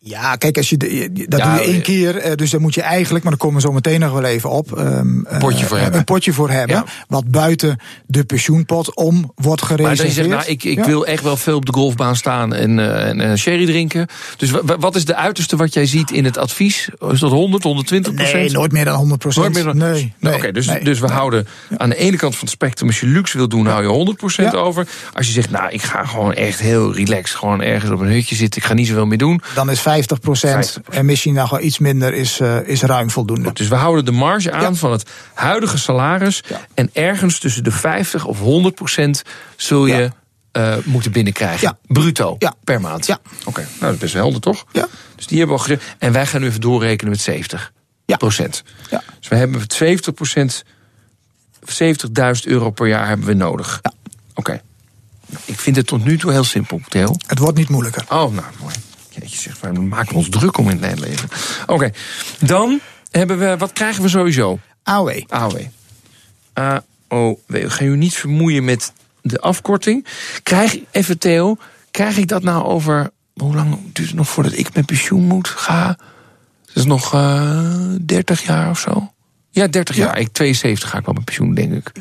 Ja, 0.02 0.36
kijk, 0.36 0.56
als 0.56 0.68
je 0.70 0.76
de, 0.76 1.10
dat 1.28 1.40
ja, 1.40 1.56
doe 1.56 1.64
je 1.64 1.72
één 1.72 1.82
keer. 1.82 2.36
Dus 2.36 2.50
dan 2.50 2.60
moet 2.60 2.74
je 2.74 2.82
eigenlijk, 2.82 3.24
maar 3.24 3.32
daar 3.32 3.40
komen 3.40 3.60
we 3.60 3.66
zo 3.66 3.72
meteen 3.72 4.00
nog 4.00 4.12
wel 4.12 4.24
even 4.24 4.50
op. 4.50 4.78
Um, 4.78 5.26
potje 5.38 5.64
voor 5.64 5.76
uh, 5.76 5.82
hebben. 5.82 6.00
Een 6.00 6.06
potje 6.06 6.32
voor 6.32 6.50
hebben. 6.50 6.76
Ja. 6.76 6.84
Wat 7.08 7.30
buiten 7.30 7.78
de 8.06 8.24
pensioenpot 8.24 8.96
om 8.96 9.32
wordt 9.34 9.62
gereserveerd. 9.62 9.86
Maar 9.88 9.96
dan 9.96 10.06
je 10.06 10.12
zegt, 10.12 10.28
nou, 10.28 10.44
ik, 10.44 10.64
ik 10.64 10.76
ja. 10.76 10.84
wil 10.84 11.06
echt 11.06 11.22
wel 11.22 11.36
veel 11.36 11.56
op 11.56 11.66
de 11.66 11.72
golfbaan 11.72 12.16
staan 12.16 12.54
en, 12.54 12.78
uh, 12.78 13.08
en 13.08 13.20
uh, 13.20 13.34
sherry 13.34 13.66
drinken. 13.66 14.06
Dus 14.36 14.50
wat 14.78 14.96
is 14.96 15.04
de 15.04 15.14
uiterste 15.14 15.56
wat 15.56 15.74
jij 15.74 15.86
ziet 15.86 16.10
in 16.10 16.24
het 16.24 16.38
advies? 16.38 16.88
Is 17.10 17.20
dat 17.20 17.30
100, 17.30 17.62
120 17.62 18.14
procent? 18.14 18.34
Nee, 18.34 18.50
nooit 18.50 18.72
meer 18.72 18.84
dan 18.84 18.96
100 18.96 19.20
procent. 19.20 19.44
Nooit 19.44 19.64
meer 19.64 19.74
dan. 19.74 19.90
Nee. 19.90 20.12
nee 20.18 20.32
Oké, 20.32 20.40
okay, 20.40 20.52
dus, 20.52 20.66
nee, 20.66 20.84
dus 20.84 20.98
we 20.98 21.06
nee. 21.06 21.16
houden 21.16 21.46
aan 21.76 21.88
de 21.88 21.96
ene 21.96 22.16
kant 22.16 22.32
van 22.34 22.44
het 22.44 22.50
spectrum, 22.50 22.88
als 22.88 23.00
je 23.00 23.06
luxe 23.06 23.36
wil 23.36 23.48
doen, 23.48 23.66
hou 23.66 23.82
je 23.82 23.88
100 23.88 24.16
procent 24.16 24.56
over. 24.56 24.86
Als 25.12 25.26
je 25.26 25.32
zegt, 25.32 25.50
nou, 25.50 25.70
ik 25.70 25.82
ga 25.82 26.04
gewoon 26.04 26.32
echt 26.32 26.60
heel 26.60 26.94
relaxed, 26.94 27.38
gewoon 27.38 27.62
ergens 27.62 27.90
op 27.90 28.00
een 28.00 28.10
hutje 28.12 28.34
zitten, 28.34 28.60
ik 28.60 28.66
ga 28.66 28.74
niet 28.74 28.86
zoveel 28.86 29.06
meer 29.06 29.18
doen. 29.18 29.42
Dan 29.54 29.70
is 29.70 29.80
50 29.90 30.20
procent. 30.20 30.78
En 30.90 31.04
misschien 31.06 31.34
nog 31.34 31.50
wel 31.50 31.60
iets 31.60 31.78
minder 31.78 32.14
is, 32.14 32.40
uh, 32.40 32.68
is 32.68 32.82
ruim 32.82 33.10
voldoende. 33.10 33.52
Dus 33.52 33.68
we 33.68 33.74
houden 33.74 34.04
de 34.04 34.10
marge 34.10 34.52
aan 34.52 34.60
ja. 34.60 34.74
van 34.74 34.92
het 34.92 35.10
huidige 35.34 35.78
salaris. 35.78 36.42
Ja. 36.48 36.66
En 36.74 36.90
ergens 36.92 37.38
tussen 37.38 37.64
de 37.64 37.70
50 37.70 38.24
of 38.24 38.38
100 38.38 38.74
procent 38.74 39.22
zul 39.56 39.86
je 39.86 40.10
ja. 40.52 40.76
uh, 40.76 40.84
moeten 40.84 41.12
binnenkrijgen. 41.12 41.78
Bruto 41.86 42.38
per 42.64 42.80
maand. 42.80 43.06
Ja. 43.06 43.18
Oké, 43.24 43.48
okay. 43.48 43.64
nou 43.64 43.80
dat 43.80 43.92
is 43.92 43.98
best 43.98 44.12
wel 44.12 44.22
helder 44.22 44.40
toch? 44.40 44.64
Ja. 44.72 44.88
Dus 45.16 45.26
die 45.26 45.38
hebben 45.38 45.56
we 45.56 45.62
al 45.62 45.68
gezegd. 45.68 45.96
En 45.98 46.12
wij 46.12 46.26
gaan 46.26 46.40
nu 46.40 46.46
even 46.46 46.60
doorrekenen 46.60 47.10
met 47.10 47.20
70 47.20 47.72
procent. 48.06 48.62
Ja. 48.90 49.02
Dus 49.18 49.28
we 49.28 49.36
hebben 49.36 49.62
70 49.66 50.14
procent, 50.14 50.64
70.000 51.60 51.82
euro 52.44 52.70
per 52.70 52.88
jaar 52.88 53.08
hebben 53.08 53.26
we 53.26 53.34
nodig. 53.34 53.78
Ja. 53.82 53.92
Oké. 54.34 54.40
Okay. 54.40 54.60
Ik 55.44 55.60
vind 55.60 55.76
het 55.76 55.86
tot 55.86 56.04
nu 56.04 56.18
toe 56.18 56.32
heel 56.32 56.44
simpel, 56.44 56.80
Theo. 56.88 57.14
Het 57.26 57.38
wordt 57.38 57.58
niet 57.58 57.68
moeilijker. 57.68 58.04
Oh, 58.08 58.32
nou, 58.32 58.46
mooi. 58.60 58.74
Zeg, 59.36 59.60
we 59.60 59.72
maken 59.72 60.16
ons 60.16 60.28
druk 60.28 60.58
om 60.58 60.68
in 60.68 60.82
het 60.82 61.00
leven. 61.00 61.28
Oké, 61.62 61.72
okay. 61.72 61.92
dan 62.40 62.80
hebben 63.10 63.38
we, 63.38 63.56
wat 63.56 63.72
krijgen 63.72 64.02
we 64.02 64.08
sowieso? 64.08 64.58
AOW. 64.82 65.22
AOW. 65.28 65.60
AOW. 66.52 67.36
We 67.46 67.70
gaan 67.70 67.86
u 67.86 67.96
niet 67.96 68.14
vermoeien 68.14 68.64
met 68.64 68.92
de 69.22 69.40
afkorting. 69.40 70.06
Krijg, 70.42 70.78
even 70.90 71.18
Theo, 71.18 71.56
krijg 71.90 72.16
ik 72.16 72.28
dat 72.28 72.42
nou 72.42 72.64
over, 72.64 73.10
hoe 73.34 73.54
lang 73.54 73.78
duurt 73.92 74.08
het 74.08 74.16
nog 74.16 74.28
voordat 74.28 74.52
ik 74.56 74.74
met 74.74 74.86
pensioen 74.86 75.24
moet? 75.24 75.48
Ga, 75.48 75.98
dat 76.66 76.76
is 76.76 76.84
nog 76.84 77.14
uh, 77.14 77.94
30 78.00 78.42
jaar 78.42 78.70
of 78.70 78.78
zo? 78.78 79.12
Ja, 79.52 79.66
30 79.66 79.96
jaar. 79.96 80.14
Ja. 80.14 80.14
Ik 80.14 80.28
72 80.32 80.90
ga 80.90 80.98
ik 80.98 81.04
wel 81.04 81.14
met 81.14 81.24
pensioen, 81.24 81.54
denk 81.54 81.72
ik. 81.72 81.92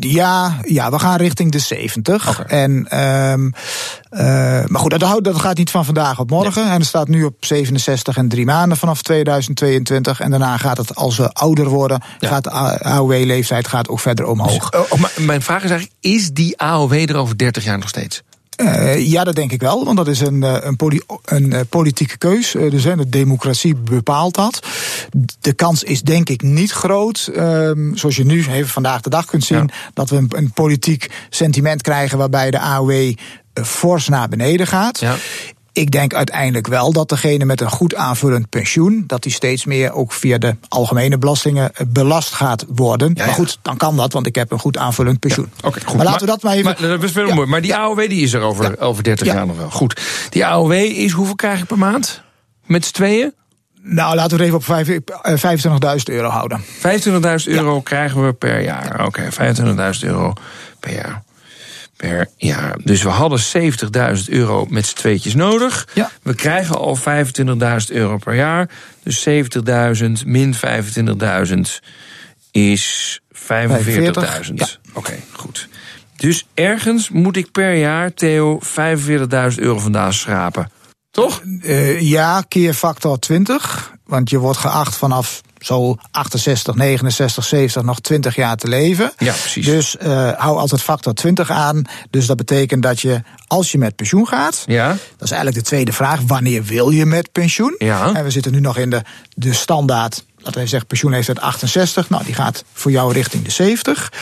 Ja, 0.00 0.58
ja 0.62 0.90
we 0.90 0.98
gaan 0.98 1.16
richting 1.16 1.52
de 1.52 1.58
70. 1.58 2.40
Okay. 2.40 2.62
En, 2.62 3.00
um, 3.00 3.52
uh, 4.10 4.20
maar 4.66 4.80
goed, 4.80 4.98
dat, 4.98 5.24
dat 5.24 5.40
gaat 5.40 5.56
niet 5.56 5.70
van 5.70 5.84
vandaag 5.84 6.18
op 6.18 6.30
morgen. 6.30 6.62
Nee. 6.62 6.72
En 6.72 6.78
het 6.78 6.88
staat 6.88 7.08
nu 7.08 7.24
op 7.24 7.44
67 7.44 8.16
en 8.16 8.28
drie 8.28 8.44
maanden 8.44 8.78
vanaf 8.78 9.02
2022. 9.02 10.20
En 10.20 10.30
daarna 10.30 10.56
gaat 10.56 10.76
het, 10.76 10.94
als 10.94 11.16
we 11.16 11.32
ouder 11.32 11.68
worden, 11.68 12.02
ja. 12.18 12.28
gaat 12.28 12.44
de 12.44 12.50
AOW-leeftijd 12.50 13.68
gaat 13.68 13.88
ook 13.88 14.00
verder 14.00 14.26
omhoog. 14.26 14.70
Dus, 14.70 14.80
oh, 14.90 15.00
maar 15.00 15.12
mijn 15.16 15.42
vraag 15.42 15.64
is 15.64 15.70
eigenlijk, 15.70 16.00
is 16.00 16.30
die 16.30 16.58
AOW 16.58 16.92
er 16.92 17.16
over 17.16 17.38
30 17.38 17.64
jaar 17.64 17.78
nog 17.78 17.88
steeds? 17.88 18.22
Uh, 18.62 19.10
ja, 19.10 19.24
dat 19.24 19.34
denk 19.34 19.52
ik 19.52 19.60
wel, 19.60 19.84
want 19.84 19.96
dat 19.96 20.08
is 20.08 20.20
een, 20.20 20.66
een, 20.66 20.76
poli 20.76 21.00
een 21.24 21.52
uh, 21.52 21.60
politieke 21.68 22.18
keus. 22.18 22.54
Uh, 22.54 22.70
dus 22.70 22.84
hè, 22.84 22.96
de 22.96 23.08
democratie 23.08 23.74
bepaalt 23.74 24.34
dat. 24.34 24.66
De 25.40 25.52
kans 25.52 25.82
is 25.82 26.02
denk 26.02 26.28
ik 26.28 26.42
niet 26.42 26.72
groot, 26.72 27.30
ehm, 27.34 27.94
zoals 27.94 28.16
je 28.16 28.24
nu 28.24 28.46
even 28.46 28.68
vandaag 28.68 29.00
de 29.00 29.10
dag 29.10 29.24
kunt 29.24 29.44
zien, 29.44 29.58
ja. 29.58 29.74
dat 29.94 30.10
we 30.10 30.16
een, 30.16 30.28
een, 30.28 30.52
politiek 30.52 31.10
sentiment 31.30 31.82
krijgen 31.82 32.18
waarbij 32.18 32.50
de 32.50 32.58
AOW 32.58 33.12
fors 33.54 34.08
naar 34.08 34.28
beneden 34.28 34.66
gaat. 34.66 35.00
Ja. 35.00 35.16
Ik 35.72 35.90
denk 35.90 36.14
uiteindelijk 36.14 36.66
wel 36.66 36.92
dat 36.92 37.08
degene 37.08 37.44
met 37.44 37.60
een 37.60 37.70
goed 37.70 37.94
aanvullend 37.94 38.48
pensioen, 38.48 39.04
dat 39.06 39.22
die 39.22 39.32
steeds 39.32 39.64
meer 39.64 39.92
ook 39.92 40.12
via 40.12 40.38
de 40.38 40.56
algemene 40.68 41.18
belastingen 41.18 41.74
eh, 41.74 41.86
belast 41.88 42.32
gaat 42.34 42.64
worden. 42.68 43.10
ja. 43.14 43.24
Maar 43.24 43.34
goed, 43.34 43.58
dan 43.62 43.76
kan 43.76 43.96
dat, 43.96 44.12
want 44.12 44.26
ik 44.26 44.34
heb 44.34 44.50
een 44.50 44.58
goed 44.58 44.76
aanvullend 44.76 45.18
pensioen. 45.20 45.50
Oké, 45.64 45.80
goed. 45.84 45.96
Maar 45.96 46.04
laten 46.04 46.20
we 46.20 46.26
dat 46.26 46.42
maar 46.42 46.52
even. 46.52 46.64
Maar, 46.64 46.88
dat 46.88 47.02
is 47.02 47.12
wel 47.12 47.34
mooi. 47.34 47.46
Maar 47.46 47.60
die 47.62 47.74
AOW 47.76 47.98
die 48.08 48.22
is 48.22 48.32
er 48.32 48.40
over, 48.40 48.80
over 48.80 49.02
30 49.02 49.26
Ja. 49.26 49.34
jaar 49.34 49.46
nog 49.46 49.56
wel. 49.56 49.70
Goed. 49.70 50.00
Die 50.30 50.46
AOW 50.46 50.72
is 50.72 51.12
hoeveel 51.12 51.34
krijg 51.34 51.60
ik 51.60 51.66
per 51.66 51.78
maand? 51.78 52.22
Met 52.66 52.84
z'n 52.84 52.92
tweeën? 52.92 53.32
Nou, 53.84 54.14
laten 54.14 54.30
we 54.30 54.36
het 54.36 54.44
even 54.44 54.56
op 54.56 54.64
vijf- 54.64 54.88
eh, 55.22 55.36
25.000 55.36 56.08
euro 56.08 56.28
houden. 56.28 56.60
25.000 56.78 57.48
euro 57.54 57.80
krijgen 57.80 58.26
we 58.26 58.32
per 58.32 58.60
jaar. 58.62 59.06
Oké, 59.06 59.28
25.000 59.32 60.04
euro 60.04 60.32
per 60.80 60.92
jaar. 60.94 61.22
Per 62.08 62.28
jaar. 62.36 62.78
Dus 62.84 63.02
we 63.02 63.08
hadden 63.08 63.40
70.000 64.18 64.24
euro 64.28 64.66
met 64.68 64.86
z'n 64.86 64.96
tweetjes 64.96 65.34
nodig. 65.34 65.88
Ja. 65.94 66.10
We 66.22 66.34
krijgen 66.34 66.78
al 66.78 66.98
25.000 66.98 67.04
euro 67.88 68.16
per 68.16 68.34
jaar. 68.34 68.68
Dus 69.02 69.28
70.000 69.28 70.26
min 70.26 70.54
25.000 70.54 71.60
is 72.50 73.20
45.000. 73.32 74.54
Ja. 74.54 74.66
Oké, 74.92 75.14
goed. 75.32 75.68
Dus 76.16 76.46
ergens 76.54 77.10
moet 77.10 77.36
ik 77.36 77.50
per 77.50 77.74
jaar, 77.74 78.14
Theo, 78.14 78.60
45.000 78.62 78.68
euro 79.56 79.78
vandaan 79.78 80.12
schrapen. 80.12 80.70
Toch? 81.10 81.42
Eh, 81.60 82.00
ja, 82.00 82.44
keer 82.48 82.74
factor 82.74 83.18
20. 83.18 83.92
Want 84.04 84.30
je 84.30 84.38
wordt 84.38 84.58
geacht 84.58 84.96
vanaf 84.96 85.42
zo 85.64 85.96
68, 86.10 86.74
69, 86.74 87.44
70 87.44 87.82
nog 87.82 88.00
20 88.00 88.36
jaar 88.36 88.56
te 88.56 88.68
leven. 88.68 89.12
Ja, 89.18 89.32
precies. 89.32 89.66
Dus 89.66 89.96
eh, 89.96 90.30
hou 90.36 90.58
altijd 90.58 90.82
factor 90.82 91.14
20 91.14 91.50
aan. 91.50 91.82
Dus 92.10 92.26
dat 92.26 92.36
betekent 92.36 92.82
dat 92.82 93.00
je, 93.00 93.22
als 93.46 93.72
je 93.72 93.78
met 93.78 93.96
pensioen 93.96 94.28
gaat. 94.28 94.64
Ja. 94.66 94.88
Dat 94.88 94.98
is 95.22 95.30
eigenlijk 95.30 95.54
de 95.64 95.68
tweede 95.70 95.92
vraag. 95.92 96.20
Wanneer 96.26 96.64
wil 96.64 96.90
je 96.90 97.06
met 97.06 97.32
pensioen? 97.32 97.74
Ja. 97.78 98.14
En 98.14 98.24
we 98.24 98.30
zitten 98.30 98.52
nu 98.52 98.60
nog 98.60 98.76
in 98.76 98.90
de, 98.90 99.02
de 99.34 99.52
standaard. 99.52 100.24
Laten 100.38 100.60
we 100.60 100.66
zeggen, 100.66 100.88
pensioen 100.88 101.12
heeft 101.12 101.26
het 101.28 101.40
68. 101.40 102.08
Nou, 102.08 102.24
die 102.24 102.34
gaat 102.34 102.64
voor 102.72 102.90
jou 102.90 103.12
richting 103.12 103.44
de 103.44 103.50
70. 103.50 104.12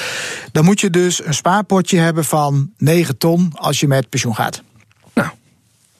Dan 0.53 0.64
moet 0.64 0.81
je 0.81 0.90
dus 0.90 1.24
een 1.24 1.35
spaarpotje 1.35 1.98
hebben 1.98 2.24
van 2.24 2.70
9 2.76 3.18
ton 3.18 3.53
als 3.55 3.81
je 3.81 3.87
met 3.88 4.09
pensioen 4.09 4.35
gaat. 4.35 4.62
Nou, 5.14 5.29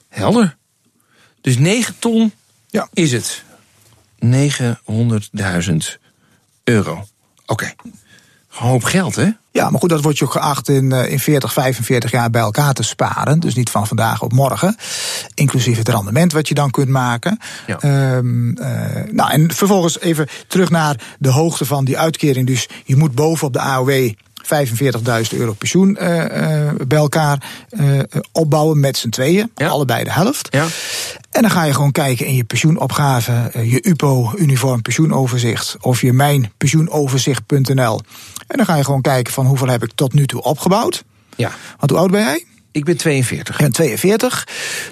helder. 0.09 0.57
Dus 1.41 1.57
9 1.57 1.95
ton 1.99 2.31
Ja. 2.69 2.87
is 2.93 3.11
het. 3.11 3.43
900.000 4.25 5.97
euro. 6.63 7.05
Oké. 7.45 7.73
Een 8.59 8.67
hoop 8.67 8.83
geld, 8.83 9.15
hè? 9.15 9.29
Ja, 9.51 9.69
maar 9.69 9.79
goed, 9.79 9.89
dat 9.89 10.01
wordt 10.01 10.17
je 10.17 10.25
ook 10.25 10.31
geacht 10.31 10.69
in, 10.69 10.91
eh, 10.91 11.11
in 11.11 11.19
40, 11.19 11.53
45 11.53 12.11
jaar 12.11 12.29
bij 12.29 12.41
elkaar 12.41 12.73
te 12.73 12.83
sparen. 12.83 13.39
Dus 13.39 13.55
niet 13.55 13.69
van 13.69 13.87
vandaag 13.87 14.21
op 14.21 14.33
morgen. 14.33 14.75
Inclusief 15.33 15.77
het 15.77 15.89
rendement 15.89 16.31
wat 16.31 16.47
je 16.47 16.53
dan 16.53 16.69
kunt 16.69 16.87
maken. 16.87 17.39
Ja. 17.67 17.79
Ehm, 17.79 18.51
eh, 18.51 19.11
nou, 19.11 19.31
en 19.31 19.53
vervolgens 19.53 19.99
even 19.99 20.27
terug 20.47 20.69
naar 20.69 20.95
de 21.19 21.29
hoogte 21.29 21.65
van 21.65 21.85
die 21.85 21.97
uitkering. 21.97 22.47
Dus 22.47 22.69
je 22.85 22.95
moet 22.95 23.15
bovenop 23.15 23.53
de 23.53 23.59
AOW 23.59 24.11
45.000 24.53 25.37
euro 25.37 25.53
pensioen 25.53 25.97
eh, 25.97 26.67
eh, 26.67 26.75
bij 26.87 26.97
elkaar 26.97 27.43
eh, 27.69 27.99
opbouwen 28.31 28.79
met 28.79 28.97
z'n 28.97 29.09
tweeën. 29.09 29.51
Ja. 29.55 29.67
Allebei 29.67 30.03
de 30.03 30.11
helft. 30.11 30.47
Ja. 30.51 30.65
En 31.31 31.41
dan 31.41 31.51
ga 31.51 31.63
je 31.63 31.73
gewoon 31.73 31.91
kijken 31.91 32.25
in 32.25 32.35
je 32.35 32.43
pensioenopgave, 32.43 33.51
je 33.63 33.79
UPO, 33.83 34.33
Uniform 34.35 34.81
Pensioenoverzicht, 34.81 35.77
of 35.81 36.01
je 36.01 36.13
Mijn 36.13 36.51
Pensioenoverzicht.nl. 36.57 38.01
En 38.47 38.57
dan 38.57 38.65
ga 38.65 38.75
je 38.75 38.83
gewoon 38.83 39.01
kijken 39.01 39.33
van 39.33 39.45
hoeveel 39.45 39.67
heb 39.67 39.83
ik 39.83 39.91
tot 39.95 40.13
nu 40.13 40.25
toe 40.25 40.41
opgebouwd. 40.41 41.03
Ja. 41.35 41.51
Want 41.77 41.91
hoe 41.91 41.99
oud 41.99 42.11
ben 42.11 42.21
jij? 42.21 42.45
Ik 42.71 42.85
ben 42.85 42.97
42. 42.97 43.59
En 43.59 43.71
42. 43.71 44.47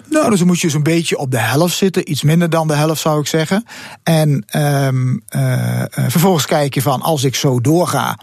Nou, 0.10 0.30
dus 0.30 0.40
dan 0.40 0.48
moet 0.48 0.60
je 0.60 0.70
zo'n 0.70 0.84
beetje 0.84 1.18
op 1.18 1.32
de 1.32 1.40
helft 1.40 1.78
zitten. 1.78 2.12
Iets 2.12 2.24
minder 2.24 2.50
dan 2.50 2.68
de 2.68 2.76
helft 2.76 3.02
zou 3.02 3.20
ik 3.20 3.28
zeggen. 3.28 3.66
En 4.04 4.44
ehm, 4.48 5.18
eh, 5.28 5.82
eh, 5.82 5.88
vervolgens 5.92 6.46
kijk 6.46 6.74
je 6.74 6.82
van 6.82 7.02
als 7.02 7.24
ik 7.24 7.36
zo 7.36 7.62
doorga, 7.62 8.20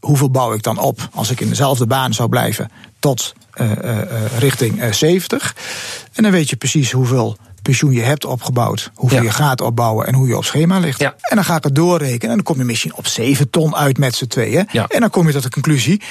hoeveel 0.00 0.30
bouw 0.30 0.52
ik 0.52 0.62
dan 0.62 0.78
op 0.78 1.08
als 1.14 1.30
ik 1.30 1.40
in 1.40 1.48
dezelfde 1.48 1.86
baan 1.86 2.14
zou 2.14 2.28
blijven 2.28 2.70
tot 2.98 3.32
eh, 3.52 3.70
eh, 3.70 4.00
eh, 4.00 4.38
richting 4.38 4.80
eh, 4.80 4.92
70. 4.92 5.54
En 6.12 6.22
dan 6.22 6.32
weet 6.32 6.50
je 6.50 6.56
precies 6.56 6.92
hoeveel 6.92 7.36
pensioen 7.62 7.92
je 7.92 8.00
hebt 8.00 8.24
opgebouwd, 8.24 8.90
hoeveel 8.94 9.18
Ja. 9.18 9.24
je 9.24 9.30
gaat 9.30 9.60
opbouwen 9.60 10.06
en 10.06 10.14
hoe 10.14 10.28
je 10.28 10.36
op 10.36 10.44
schema 10.44 10.78
ligt. 10.78 11.00
Ja. 11.00 11.14
En 11.20 11.36
dan 11.36 11.44
ga 11.44 11.56
ik 11.56 11.64
het 11.64 11.74
doorrekenen 11.74 12.28
en 12.28 12.34
dan 12.34 12.42
kom 12.42 12.58
je 12.58 12.64
misschien 12.64 12.94
op 12.94 13.06
7 13.06 13.50
ton 13.50 13.76
uit 13.76 13.98
met 13.98 14.14
z'n 14.14 14.26
tweeën. 14.26 14.68
Ja. 14.72 14.86
En 14.88 15.00
dan 15.00 15.10
kom 15.10 15.26
je 15.26 15.32
tot 15.32 15.42
de 15.42 15.50
conclusie, 15.50 16.02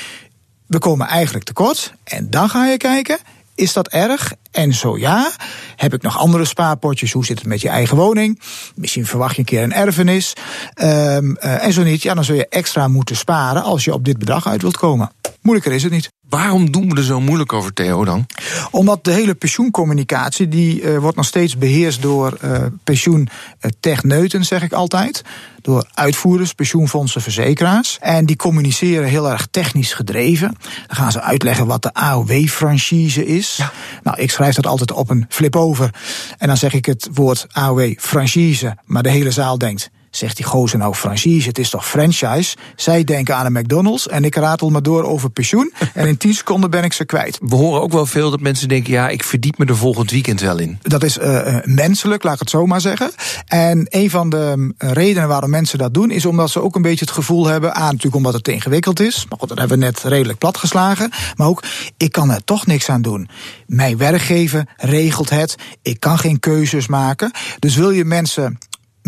we 0.67 0.79
komen 0.79 1.07
eigenlijk 1.07 1.45
tekort. 1.45 1.93
En 2.03 2.29
dan 2.29 2.49
ga 2.49 2.65
je 2.67 2.77
kijken, 2.77 3.17
is 3.59 3.73
dat 3.73 3.87
erg? 3.87 4.33
En 4.51 4.73
zo 4.73 4.97
ja, 4.97 5.31
heb 5.75 5.93
ik 5.93 6.01
nog 6.01 6.17
andere 6.17 6.45
spaarpotjes? 6.45 7.11
Hoe 7.11 7.25
zit 7.25 7.39
het 7.39 7.47
met 7.47 7.61
je 7.61 7.69
eigen 7.69 7.97
woning? 7.97 8.41
Misschien 8.75 9.05
verwacht 9.05 9.33
je 9.33 9.39
een 9.39 9.45
keer 9.45 9.63
een 9.63 9.73
erfenis. 9.73 10.33
Ehm, 10.73 11.33
eh, 11.35 11.65
en 11.65 11.73
zo 11.73 11.83
niet, 11.83 12.01
ja, 12.01 12.13
dan 12.13 12.23
zul 12.23 12.35
je 12.35 12.47
extra 12.47 12.87
moeten 12.87 13.15
sparen 13.15 13.63
als 13.63 13.83
je 13.83 13.93
op 13.93 14.05
dit 14.05 14.17
bedrag 14.17 14.47
uit 14.47 14.61
wilt 14.61 14.77
komen. 14.77 15.11
Moeilijker 15.49 15.77
is 15.77 15.83
het 15.83 15.91
niet. 15.91 16.11
Waarom 16.29 16.71
doen 16.71 16.89
we 16.89 16.95
er 16.95 17.03
zo 17.03 17.19
moeilijk 17.19 17.53
over, 17.53 17.73
Theo, 17.73 18.05
dan? 18.05 18.25
Omdat 18.71 19.03
de 19.03 19.11
hele 19.11 19.35
pensioencommunicatie, 19.35 20.47
die 20.47 20.81
eh, 20.81 20.97
wordt 20.97 21.17
nog 21.17 21.25
steeds 21.25 21.57
beheerst 21.57 22.01
door 22.01 22.37
eh 22.41 22.65
pensioentechneuten, 22.83 24.45
zeg 24.45 24.63
ik 24.63 24.73
altijd. 24.73 25.23
Door 25.61 25.87
uitvoerders, 25.93 26.53
pensioenfondsen, 26.53 27.21
verzekeraars. 27.21 27.97
En 28.01 28.25
die 28.25 28.35
communiceren 28.35 29.07
heel 29.07 29.29
erg 29.29 29.47
technisch 29.51 29.93
gedreven. 29.93 30.55
Dan 30.87 30.95
gaan 30.95 31.11
ze 31.11 31.21
uitleggen 31.21 31.67
wat 31.67 31.81
de 31.81 31.93
AOW-franchise 31.93 33.25
is. 33.25 33.59
Nou, 34.03 34.21
ik 34.21 34.31
schrijf 34.31 34.55
dat 34.55 34.67
altijd 34.67 34.91
op 34.91 35.09
een 35.09 35.25
flip 35.29 35.55
over. 35.55 35.93
En 36.37 36.47
dan 36.47 36.57
zeg 36.57 36.73
ik 36.73 36.85
het 36.85 37.09
woord 37.13 37.47
AOW-franchise, 37.51 38.77
maar 38.85 39.03
de 39.03 39.09
hele 39.09 39.31
zaal 39.31 39.57
denkt... 39.57 39.89
Zegt 40.11 40.35
die 40.35 40.45
gozer 40.45 40.77
nou 40.77 40.93
franchise, 40.93 41.47
het 41.47 41.59
is 41.59 41.69
toch 41.69 41.87
franchise? 41.87 42.55
Zij 42.75 43.03
denken 43.03 43.35
aan 43.35 43.45
een 43.45 43.61
McDonald's 43.61 44.07
en 44.07 44.23
ik 44.23 44.35
ratel 44.35 44.69
maar 44.69 44.83
door 44.83 45.03
over 45.03 45.29
pensioen. 45.29 45.73
En 45.93 46.07
in 46.07 46.17
10 46.17 46.33
seconden 46.33 46.69
ben 46.69 46.83
ik 46.83 46.93
ze 46.93 47.05
kwijt. 47.05 47.37
We 47.41 47.55
horen 47.55 47.81
ook 47.81 47.91
wel 47.91 48.05
veel 48.05 48.29
dat 48.29 48.39
mensen 48.39 48.67
denken... 48.67 48.93
ja, 48.93 49.09
ik 49.09 49.23
verdiep 49.23 49.57
me 49.57 49.65
er 49.65 49.77
volgend 49.77 50.11
weekend 50.11 50.41
wel 50.41 50.57
in. 50.57 50.79
Dat 50.81 51.03
is 51.03 51.17
uh, 51.17 51.57
menselijk, 51.63 52.23
laat 52.23 52.33
ik 52.33 52.39
het 52.39 52.49
zo 52.49 52.65
maar 52.65 52.81
zeggen. 52.81 53.11
En 53.45 53.85
een 53.89 54.09
van 54.09 54.29
de 54.29 54.73
uh, 54.77 54.91
redenen 54.91 55.27
waarom 55.27 55.49
mensen 55.49 55.77
dat 55.77 55.93
doen, 55.93 56.11
is 56.11 56.25
omdat 56.25 56.49
ze 56.49 56.61
ook 56.61 56.75
een 56.75 56.81
beetje 56.81 57.05
het 57.05 57.13
gevoel 57.13 57.47
hebben. 57.47 57.77
A, 57.77 57.85
natuurlijk 57.85 58.15
omdat 58.15 58.33
het 58.33 58.47
ingewikkeld 58.47 58.99
is. 58.99 59.25
Maar 59.29 59.39
goed, 59.39 59.49
dat 59.49 59.57
hebben 59.57 59.79
we 59.79 59.85
net 59.85 60.03
redelijk 60.03 60.39
platgeslagen. 60.39 61.11
Maar 61.35 61.47
ook, 61.47 61.63
ik 61.97 62.11
kan 62.11 62.31
er 62.31 62.43
toch 62.43 62.65
niks 62.65 62.89
aan 62.89 63.01
doen. 63.01 63.29
Mijn 63.67 63.97
werkgever 63.97 64.67
regelt 64.77 65.29
het. 65.29 65.55
Ik 65.81 65.99
kan 65.99 66.17
geen 66.17 66.39
keuzes 66.39 66.87
maken. 66.87 67.31
Dus 67.59 67.75
wil 67.75 67.91
je 67.91 68.05
mensen 68.05 68.57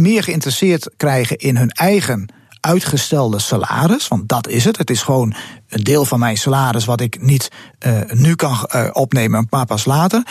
meer 0.02 0.24
geïnteresseerd 0.24 0.90
krijgen 0.98 1.38
in 1.38 1.58
hun 1.58 1.70
eigen 1.70 2.30
uitgestelde 2.60 3.40
salaris, 3.40 4.08
want 4.08 4.30
dat 4.30 4.48
is 4.48 4.66
het. 4.66 4.78
Het 4.78 4.90
is 4.90 5.02
gewoon 5.02 5.34
een 5.70 5.84
deel 5.84 6.06
van 6.06 6.20
mijn 6.20 6.38
salaris 6.38 6.86
wat 6.86 7.02
ik 7.02 7.22
niet 7.22 7.52
uh, 7.86 8.00
nu 8.08 8.36
kan 8.36 8.70
uh, 8.76 8.90
opnemen, 8.92 9.48
maar 9.50 9.66
pas 9.66 9.86
later. 9.86 10.24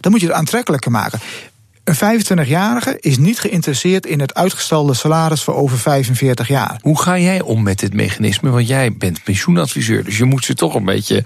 Dan 0.00 0.12
moet 0.12 0.20
je 0.20 0.26
het 0.26 0.36
aantrekkelijker 0.36 0.90
maken. 0.90 1.20
Een 1.84 1.94
25-jarige 1.94 2.96
is 3.00 3.18
niet 3.18 3.40
geïnteresseerd 3.40 4.06
in 4.06 4.20
het 4.20 4.34
uitgestelde 4.34 4.94
salaris 4.94 5.42
voor 5.42 5.54
over 5.54 5.78
45 5.78 6.48
jaar. 6.48 6.78
Hoe 6.82 7.00
ga 7.00 7.18
jij 7.18 7.40
om 7.40 7.62
met 7.62 7.78
dit 7.78 7.94
mechanisme? 7.94 8.50
Want 8.50 8.68
jij 8.68 8.92
bent 8.92 9.22
pensioenadviseur, 9.22 10.04
dus 10.04 10.18
je 10.18 10.24
moet 10.24 10.44
ze 10.44 10.54
toch 10.54 10.74
een 10.74 10.84
beetje. 10.84 11.24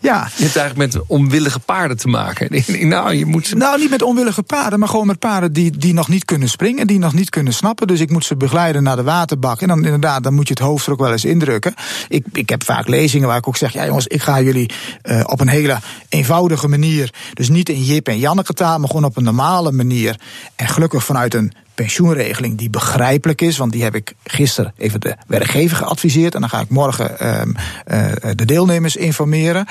Ja. 0.00 0.28
Je 0.36 0.42
hebt 0.42 0.56
eigenlijk 0.56 0.92
met 0.94 1.06
onwillige 1.06 1.58
paarden 1.58 1.96
te 1.96 2.08
maken. 2.08 2.48
Nou, 2.90 3.14
je 3.14 3.26
moet 3.26 3.46
ze... 3.46 3.56
nou, 3.56 3.78
niet 3.78 3.90
met 3.90 4.02
onwillige 4.02 4.42
paarden, 4.42 4.78
maar 4.78 4.88
gewoon 4.88 5.06
met 5.06 5.18
paarden 5.18 5.52
die, 5.52 5.70
die 5.70 5.94
nog 5.94 6.08
niet 6.08 6.24
kunnen 6.24 6.48
springen, 6.48 6.86
die 6.86 6.98
nog 6.98 7.12
niet 7.12 7.30
kunnen 7.30 7.52
snappen. 7.52 7.86
Dus 7.86 8.00
ik 8.00 8.10
moet 8.10 8.24
ze 8.24 8.36
begeleiden 8.36 8.82
naar 8.82 8.96
de 8.96 9.02
waterbak. 9.02 9.60
En 9.60 9.68
dan 9.68 9.84
inderdaad, 9.84 10.22
dan 10.22 10.34
moet 10.34 10.48
je 10.48 10.54
het 10.54 10.62
hoofd 10.62 10.86
er 10.86 10.92
ook 10.92 10.98
wel 10.98 11.12
eens 11.12 11.24
indrukken. 11.24 11.74
Ik, 12.08 12.26
ik 12.32 12.48
heb 12.48 12.64
vaak 12.64 12.88
lezingen 12.88 13.28
waar 13.28 13.36
ik 13.36 13.48
ook 13.48 13.56
zeg: 13.56 13.72
ja, 13.72 13.86
jongens, 13.86 14.06
ik 14.06 14.22
ga 14.22 14.40
jullie 14.40 14.70
uh, 15.02 15.20
op 15.26 15.40
een 15.40 15.48
hele 15.48 15.78
eenvoudige 16.08 16.68
manier. 16.68 17.12
Dus 17.34 17.48
niet 17.48 17.68
in 17.68 17.84
Jip 17.84 18.08
en 18.08 18.18
Janneke 18.18 18.52
taal, 18.52 18.78
maar 18.78 18.88
gewoon 18.88 19.04
op 19.04 19.16
een 19.16 19.24
normale 19.24 19.69
manier. 19.72 20.20
En 20.56 20.68
gelukkig 20.68 21.04
vanuit 21.04 21.34
een 21.34 21.52
pensioenregeling 21.82 22.58
die 22.58 22.70
begrijpelijk 22.70 23.40
is. 23.40 23.56
Want 23.56 23.72
die 23.72 23.82
heb 23.82 23.94
ik 23.94 24.12
gisteren 24.24 24.74
even 24.76 25.00
de 25.00 25.16
werkgever 25.26 25.76
geadviseerd. 25.76 26.34
En 26.34 26.40
dan 26.40 26.50
ga 26.50 26.60
ik 26.60 26.68
morgen 26.68 27.16
uh, 27.22 27.42
uh, 27.42 28.30
de 28.34 28.44
deelnemers 28.44 28.96
informeren. 28.96 29.66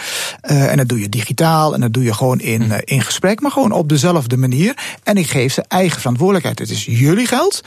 Uh, 0.52 0.72
en 0.72 0.78
dat 0.78 0.88
doe 0.88 1.00
je 1.00 1.10
digitaal 1.10 1.74
en 1.74 1.82
dat 1.82 1.94
doe 1.94 2.04
je 2.04 2.14
gewoon 2.14 2.40
in, 2.40 2.62
uh, 2.62 2.78
in 2.84 3.02
gesprek. 3.02 3.42
Maar 3.42 3.52
gewoon 3.52 3.72
op 3.72 3.90
dezelfde 3.90 4.38
manier. 4.38 4.78
En 5.04 5.18
ik 5.18 5.30
geef 5.30 5.54
ze 5.54 5.66
eigen 5.68 6.00
verantwoordelijkheid. 6.00 6.60
Het 6.60 6.70
is 6.70 6.86
jullie 6.86 7.28
geld. 7.28 7.62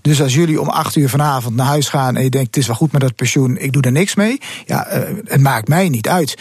Dus 0.00 0.22
als 0.22 0.34
jullie 0.34 0.60
om 0.60 0.68
acht 0.68 0.96
uur 0.96 1.08
vanavond 1.08 1.56
naar 1.56 1.66
huis 1.66 1.88
gaan. 1.88 2.16
en 2.16 2.22
je 2.22 2.30
denkt: 2.30 2.46
het 2.46 2.56
is 2.56 2.66
wel 2.66 2.76
goed 2.76 2.92
met 2.92 3.00
dat 3.00 3.14
pensioen, 3.14 3.56
ik 3.56 3.72
doe 3.72 3.82
er 3.82 3.92
niks 3.92 4.14
mee. 4.14 4.40
Ja, 4.66 4.86
het 5.24 5.40
maakt 5.40 5.68
mij 5.68 5.88
niet 5.88 6.08
uit. 6.08 6.36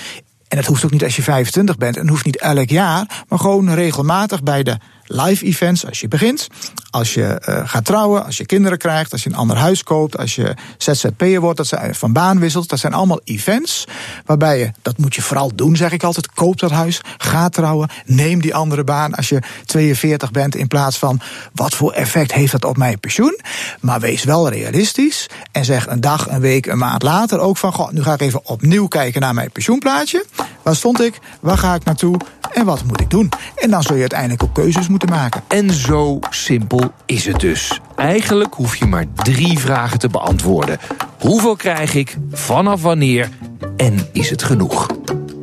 En 0.48 0.58
dat 0.58 0.66
hoeft 0.66 0.86
ook 0.86 0.92
niet 0.92 1.04
als 1.04 1.16
je 1.16 1.24
25 1.24 1.78
bent. 1.78 1.98
En 1.98 2.10
hoeft 2.10 2.26
niet 2.26 2.40
elk 2.40 2.70
jaar. 2.70 3.24
Maar 3.28 3.40
gewoon 3.40 3.74
regelmatig 3.74 4.44
bij 4.44 4.64
de 4.64 4.78
live 5.12 5.46
events 5.46 5.86
als 5.86 6.00
je 6.00 6.08
begint, 6.08 6.48
als 6.90 7.14
je 7.14 7.42
uh, 7.50 7.62
gaat 7.70 7.86
trouwen, 7.86 8.26
als 8.26 8.38
je 8.38 8.46
kinderen 8.46 8.78
krijgt, 8.78 9.12
als 9.12 9.24
je 9.24 9.30
een 9.30 9.36
ander 9.36 9.58
huis 9.58 9.84
koopt, 9.84 10.18
als 10.18 10.36
je 10.36 10.56
ZZP'er 10.78 11.40
wordt, 11.40 11.58
dat 11.58 11.68
zijn 11.68 11.96
van 11.96 12.14
baan 12.14 12.40
wisselt. 12.40 12.70
Dat 12.70 12.80
zijn 12.80 12.94
allemaal 12.94 13.22
events 13.24 13.88
waarbij 14.26 14.60
je, 14.60 14.72
dat 14.82 14.98
moet 14.98 15.16
je 15.16 15.22
vooral 15.22 15.52
doen, 15.56 15.76
zeg 15.76 15.92
ik 15.92 16.04
altijd, 16.04 16.32
koop 16.32 16.60
dat 16.60 16.72
huis, 16.72 17.02
ga 17.18 17.50
trouwen, 17.50 17.90
neem 18.06 18.42
die 18.42 18.56
andere 18.56 18.84
baan 18.84 19.14
als 19.14 19.30
je 19.30 19.42
42 19.66 20.32
bent 20.32 20.56
in 20.56 20.68
plaats 20.68 20.98
van 20.98 21.20
wat 21.54 21.74
voor 21.74 21.92
effect 21.92 22.32
heeft 22.32 22.52
dat 22.52 22.66
op 22.66 22.78
mijn 22.78 23.00
pensioen. 23.00 23.40
Maar 23.80 24.00
wees 24.00 24.24
wel 24.24 24.50
realistisch 24.50 25.30
en 25.52 25.66
zeg 25.66 25.88
een 25.88 26.02
dag, 26.02 26.30
een 26.30 26.42
week, 26.42 26.66
een 26.66 26.78
maand 26.78 27.04
later 27.04 27.40
ook 27.40 27.58
van, 27.58 27.74
goh, 27.74 27.92
nu 27.92 28.04
ga 28.04 28.14
ik 28.14 28.22
even 28.22 28.46
opnieuw 28.46 28.88
kijken 28.88 29.22
naar 29.22 29.34
mijn 29.34 29.52
pensioenplaatje. 29.52 30.26
Waar 30.64 30.76
stond 30.76 31.02
ik? 31.02 31.20
Waar 31.40 31.58
ga 31.58 31.76
ik 31.76 31.84
naartoe? 31.84 32.20
En 32.54 32.66
wat 32.66 32.84
moet 32.84 33.02
ik 33.02 33.10
doen? 33.10 33.30
En 33.56 33.70
dan 33.70 33.84
zul 33.84 33.96
je 33.96 34.02
uiteindelijk 34.02 34.44
ook 34.44 34.54
keuzes 34.54 34.88
moeten 34.88 35.01
maken. 35.06 35.44
En 35.48 35.72
zo 35.74 36.20
simpel 36.30 36.92
is 37.06 37.26
het 37.26 37.40
dus. 37.40 37.80
Eigenlijk 37.96 38.54
hoef 38.54 38.76
je 38.76 38.86
maar 38.86 39.06
drie 39.14 39.60
vragen 39.60 40.00
te 40.00 40.08
beantwoorden. 40.08 40.80
Hoeveel 41.20 41.56
krijg 41.56 41.94
ik? 41.94 42.18
Vanaf 42.32 42.82
wanneer? 42.82 43.30
En 43.78 44.08
is 44.12 44.30
het 44.30 44.44
genoeg? 44.44 44.88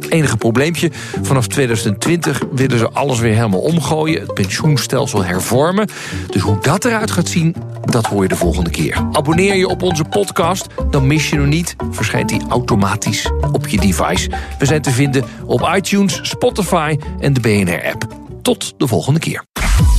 Enige 0.08 0.36
probleempje. 0.36 0.90
Vanaf 1.22 1.46
2020 1.46 2.42
willen 2.52 2.78
ze 2.78 2.90
alles 2.90 3.18
weer 3.18 3.34
helemaal 3.34 3.60
omgooien. 3.60 4.20
Het 4.20 4.34
pensioenstelsel 4.34 5.24
hervormen. 5.24 5.88
Dus 6.30 6.42
hoe 6.42 6.58
dat 6.60 6.84
eruit 6.84 7.10
gaat 7.10 7.28
zien, 7.28 7.54
dat 7.84 8.06
hoor 8.06 8.22
je 8.22 8.28
de 8.28 8.36
volgende 8.36 8.70
keer. 8.70 9.08
Abonneer 9.12 9.56
je 9.56 9.68
op 9.68 9.82
onze 9.82 10.04
podcast, 10.04 10.66
dan 10.90 11.06
mis 11.06 11.30
je 11.30 11.36
nog 11.36 11.46
niet. 11.46 11.76
Verschijnt 11.90 12.28
die 12.28 12.42
automatisch 12.48 13.30
op 13.52 13.68
je 13.68 13.80
device. 13.80 14.30
We 14.58 14.66
zijn 14.66 14.82
te 14.82 14.90
vinden 14.90 15.24
op 15.44 15.70
iTunes, 15.76 16.20
Spotify 16.22 16.96
en 17.20 17.32
de 17.32 17.40
BNR-app. 17.40 18.06
Tot 18.42 18.74
de 18.76 18.86
volgende 18.86 19.20
keer. 19.20 19.47